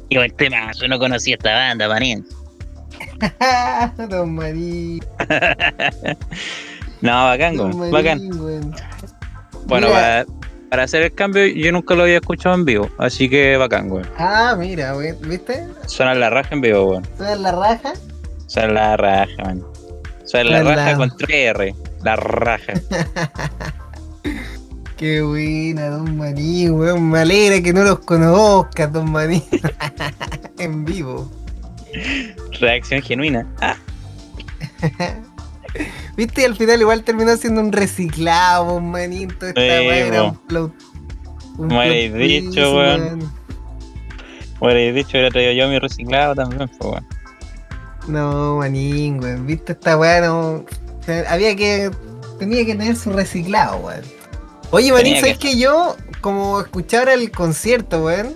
[0.09, 2.27] Y el temazo, no conocía esta banda, manín.
[4.09, 5.01] Don Marín.
[7.03, 8.27] No, bacán, Don bacán.
[8.29, 8.75] Marín.
[9.67, 10.25] Bueno, para,
[10.71, 14.09] para hacer el cambio, yo nunca lo había escuchado en vivo, así que bacán, weón.
[14.19, 15.17] Ah, mira, weón.
[15.29, 15.67] ¿Viste?
[15.87, 17.07] Suena la raja en vivo, weón.
[17.19, 17.93] ¿Sabes la raja?
[18.47, 19.63] Suena la raja, man.
[20.25, 21.75] Suena la Suena raja la- con 3R.
[22.03, 22.73] La raja.
[24.97, 27.11] Qué buena, Don Marín, weón.
[27.11, 29.43] Me alegra que no los conozcas, Don Marín.
[30.59, 31.31] en vivo.
[32.61, 33.47] Reacción genuina.
[33.61, 33.77] Ah,
[36.17, 36.43] ¿Viste?
[36.43, 39.29] Y al final igual terminó siendo un reciclado, Don Marín.
[39.29, 40.73] Toda esta Sí, weá era un plot.
[41.59, 43.33] un plot twist, dicho, weón.
[44.59, 47.07] Bueno, y dicho, hubiera traído yo mi reciclado también, pues, weón.
[48.09, 49.47] No, manín, weón.
[49.47, 50.23] ¿Viste esta weá?
[50.23, 50.41] No...
[50.53, 50.65] o
[51.05, 51.91] sea, Había que.
[52.39, 54.01] Tenía que tener su reciclado, weón.
[54.71, 58.35] Oye, Tenía ¿sabes que- que yo, como escuchar el concierto, weón?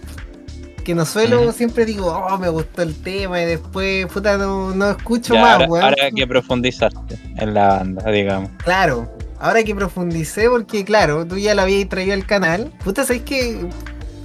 [0.84, 4.90] Que no suelo, siempre digo, oh, me gustó el tema y después, puta, no, no
[4.90, 5.84] escucho Ya, más, ahora, weón.
[5.84, 8.50] ahora que profundizaste en la banda, digamos.
[8.64, 12.72] Claro, ahora que profundicé, porque claro, tú ya lo habías traído al canal.
[12.82, 13.66] Puta, ¿sabes que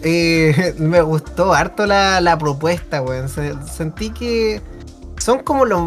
[0.78, 3.28] me gustó harto la, la propuesta, weón.
[3.28, 4.62] Se- Sentí que
[5.18, 5.82] son como los.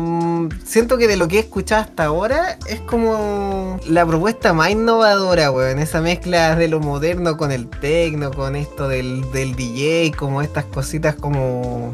[0.64, 5.50] Siento que de lo que he escuchado hasta ahora es como la propuesta más innovadora,
[5.50, 5.78] weón.
[5.78, 10.64] Esa mezcla de lo moderno con el tecno, con esto del, del DJ, como estas
[10.64, 11.92] cositas como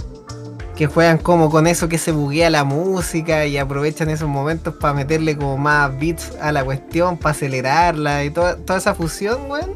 [0.77, 4.93] que juegan como con eso que se buguea la música y aprovechan esos momentos para
[4.93, 9.71] meterle como más beats a la cuestión, para acelerarla y toda, toda esa fusión, weón.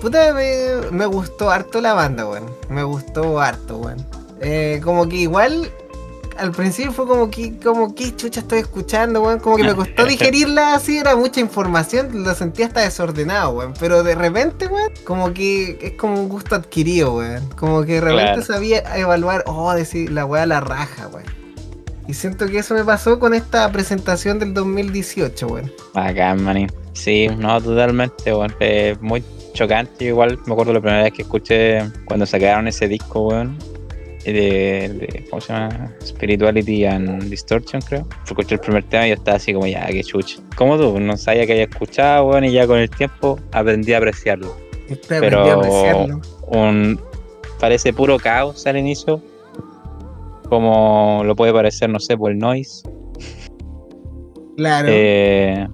[0.00, 2.46] Puta, me, me gustó harto la banda, weón.
[2.68, 4.04] Me gustó harto, weón.
[4.40, 5.70] Eh, como que igual,
[6.38, 9.38] al principio fue como que, como que chucha estoy escuchando, weón.
[9.40, 13.74] Como que me costó digerirla así, era mucha información, lo sentía hasta desordenado, weón.
[13.78, 17.48] Pero de repente, weón, como que es como un gusto adquirido, weón.
[17.56, 18.42] Como que de repente Claro.
[18.42, 21.24] sabía evaluar, oh, decir la weá la raja, weón.
[22.06, 25.72] Y siento que eso me pasó con esta presentación del 2018, weón.
[25.94, 26.70] Bacán, manín.
[26.92, 28.54] Sí, no, totalmente, weón.
[28.60, 29.22] Eh, muy
[29.54, 33.56] chocante, igual me acuerdo la primera vez que escuché cuando sacaron ese disco, weón.
[34.24, 34.32] De,
[34.88, 35.92] de- ¿cómo se llama?
[36.02, 38.06] Spirituality and Distortion, creo.
[38.26, 40.38] Escuché el primer tema y yo estaba así como, ya, qué chucha.
[40.56, 43.98] Como tú, no sabía que había escuchado, weón, y ya con el tiempo aprendí a
[43.98, 44.56] apreciarlo.
[44.88, 46.20] Este Pero- aprendí a apreciarlo.
[46.48, 47.00] Un,
[47.60, 49.20] parece puro caos al inicio,
[50.48, 52.82] como lo puede parecer, no sé, por el noise.
[54.56, 54.88] Claro.
[54.90, 55.68] Eh,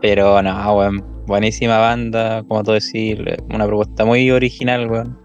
[0.00, 1.04] pero no, weón.
[1.26, 3.18] Buenísima banda, como tú decís,
[3.52, 5.18] una propuesta muy original, weón.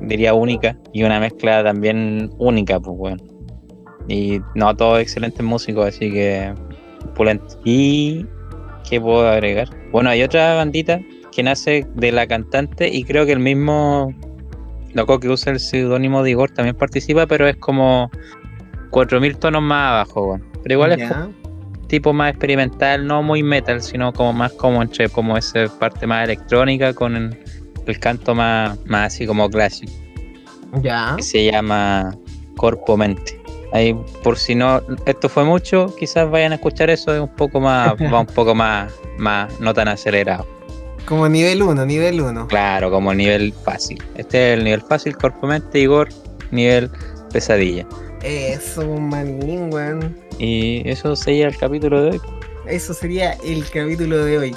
[0.00, 0.76] Diría única.
[0.92, 3.22] Y una mezcla también única, pues, weón.
[4.08, 6.54] Y no, todos excelentes músicos, así que
[7.14, 7.58] pulento.
[7.64, 8.26] Y
[8.88, 9.68] ¿qué puedo agregar?
[9.90, 11.00] Bueno, hay otra bandita
[11.32, 14.14] que nace de la cantante y creo que el mismo
[14.94, 18.10] loco que usa el seudónimo de Igor también participa, pero es como
[18.90, 20.44] 4000 tonos más abajo, weón.
[20.62, 21.12] Pero igual es
[21.88, 26.24] tipo más experimental, no muy metal, sino como más como entre como esa parte más
[26.24, 27.36] electrónica con
[27.86, 29.92] el, canto más, más así como clásico,
[30.82, 31.14] Ya.
[31.16, 32.16] que se llama
[32.56, 33.40] Corpo Mente.
[33.72, 37.60] Ahí por si no esto fue mucho, quizás vayan a escuchar eso es un poco
[37.60, 40.46] más, va un poco más, más no tan acelerado.
[41.06, 42.48] Como nivel 1, nivel 1.
[42.48, 44.02] Claro, como nivel fácil.
[44.16, 46.08] Este es el nivel fácil, Corpo Mente, Igor,
[46.50, 46.90] nivel
[47.32, 47.86] pesadilla.
[48.22, 50.16] Eso, manín, weón.
[50.38, 52.20] Y eso sería el capítulo de hoy.
[52.66, 54.56] Eso sería el capítulo de hoy.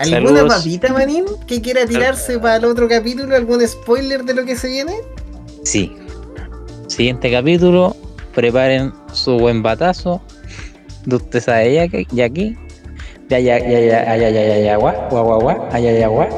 [0.00, 3.36] ¿Alguna papita, Manín, que quiera tirarse para el otro capítulo?
[3.36, 4.94] ¿Algún spoiler de lo que se viene?
[5.62, 5.94] Sí.
[6.86, 7.94] Siguiente capítulo,
[8.34, 10.22] preparen su buen batazo.
[11.04, 12.56] De usted sabe ya que ya aquí.
[13.28, 16.28] Ya ya ya ya ya ya ya ya guá, guá guá guá, ya ya guá.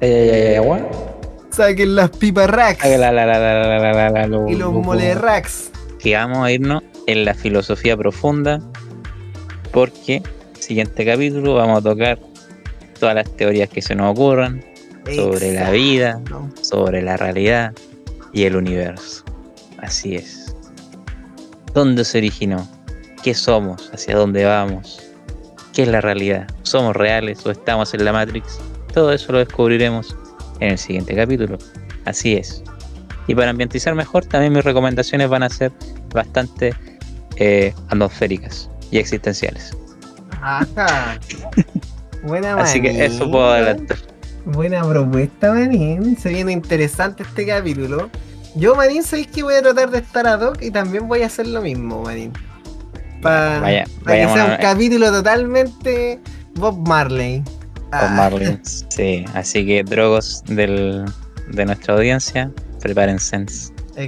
[0.00, 0.88] Ya ya ya.
[1.50, 2.84] Saquen las pipas racks.
[4.48, 5.70] Y los mole racks.
[6.00, 8.60] Que vamos a irnos en la filosofía profunda
[9.72, 10.22] porque
[10.58, 12.18] siguiente capítulo vamos a tocar
[13.02, 14.64] todas las teorías que se nos ocurran
[15.12, 16.20] sobre la vida,
[16.60, 17.72] sobre la realidad
[18.32, 19.24] y el universo.
[19.78, 20.54] Así es.
[21.74, 22.64] ¿Dónde se originó?
[23.24, 23.90] ¿Qué somos?
[23.92, 25.02] ¿Hacia dónde vamos?
[25.72, 26.46] ¿Qué es la realidad?
[26.62, 28.60] ¿Somos reales o estamos en la Matrix?
[28.94, 30.16] Todo eso lo descubriremos
[30.60, 31.58] en el siguiente capítulo.
[32.04, 32.62] Así es.
[33.26, 35.72] Y para ambientizar mejor, también mis recomendaciones van a ser
[36.14, 36.72] bastante
[37.34, 39.76] eh, atmosféricas y existenciales.
[40.40, 41.18] Ajá.
[42.22, 43.98] Buena Así que eso puedo adelantar.
[44.44, 46.16] Buena propuesta, Manín.
[46.16, 48.10] Se viene interesante este capítulo.
[48.54, 51.26] Yo, Manín, sabéis que voy a tratar de estar ad hoc y también voy a
[51.26, 52.32] hacer lo mismo, Manín.
[53.22, 56.20] Para Vaya, que sea un capítulo totalmente
[56.54, 57.42] Bob Marley.
[57.92, 58.86] Los Marlins.
[58.88, 61.04] Sí, así que drogos del,
[61.48, 62.50] de nuestra audiencia,
[62.80, 63.46] prepárense.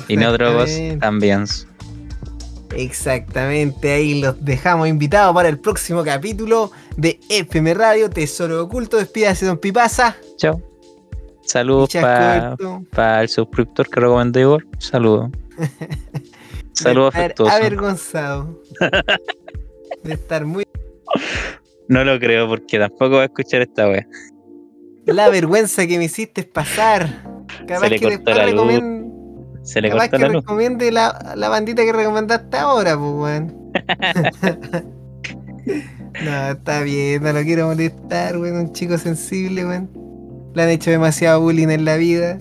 [0.08, 0.70] Y no drogos
[1.00, 1.44] también.
[2.76, 8.96] Exactamente, ahí los dejamos invitados para el próximo capítulo de FM Radio Tesoro Oculto.
[8.96, 10.16] Despídase, don Pipasa.
[10.36, 10.60] Chao.
[11.42, 11.90] Saludos
[12.90, 14.66] para el suscriptor que recomendó Igor.
[14.78, 15.30] Saludos.
[16.72, 17.54] Saludos afectuosos.
[17.54, 18.62] Avergonzado.
[20.02, 20.64] De estar muy.
[21.88, 24.06] No lo creo porque tampoco va a escuchar esta wea.
[25.06, 27.22] La vergüenza que me hiciste pasar.
[27.68, 29.03] Capaz que después recomiende.
[29.64, 30.44] Se le Capaz cortó que la luz.
[30.44, 33.72] recomiende la, la bandita que recomendaste ahora, pues, weón.
[36.20, 38.56] no, está bien, no lo quiero molestar, weón.
[38.58, 39.90] Un chico sensible, weón.
[40.54, 42.38] Le han hecho demasiado bullying en la vida.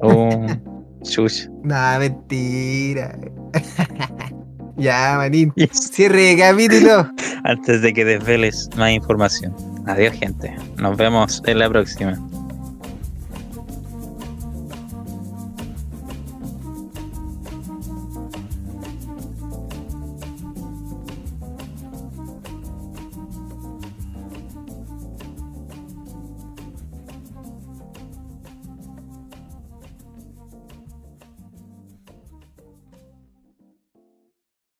[0.00, 0.46] Oh,
[1.02, 1.48] chucha.
[1.62, 3.18] No, mentira.
[4.76, 5.52] ya, manín.
[5.72, 7.10] Cierre de capítulo.
[7.44, 9.54] Antes de que desveles más información.
[9.86, 10.54] Adiós, gente.
[10.78, 12.18] Nos vemos en la próxima.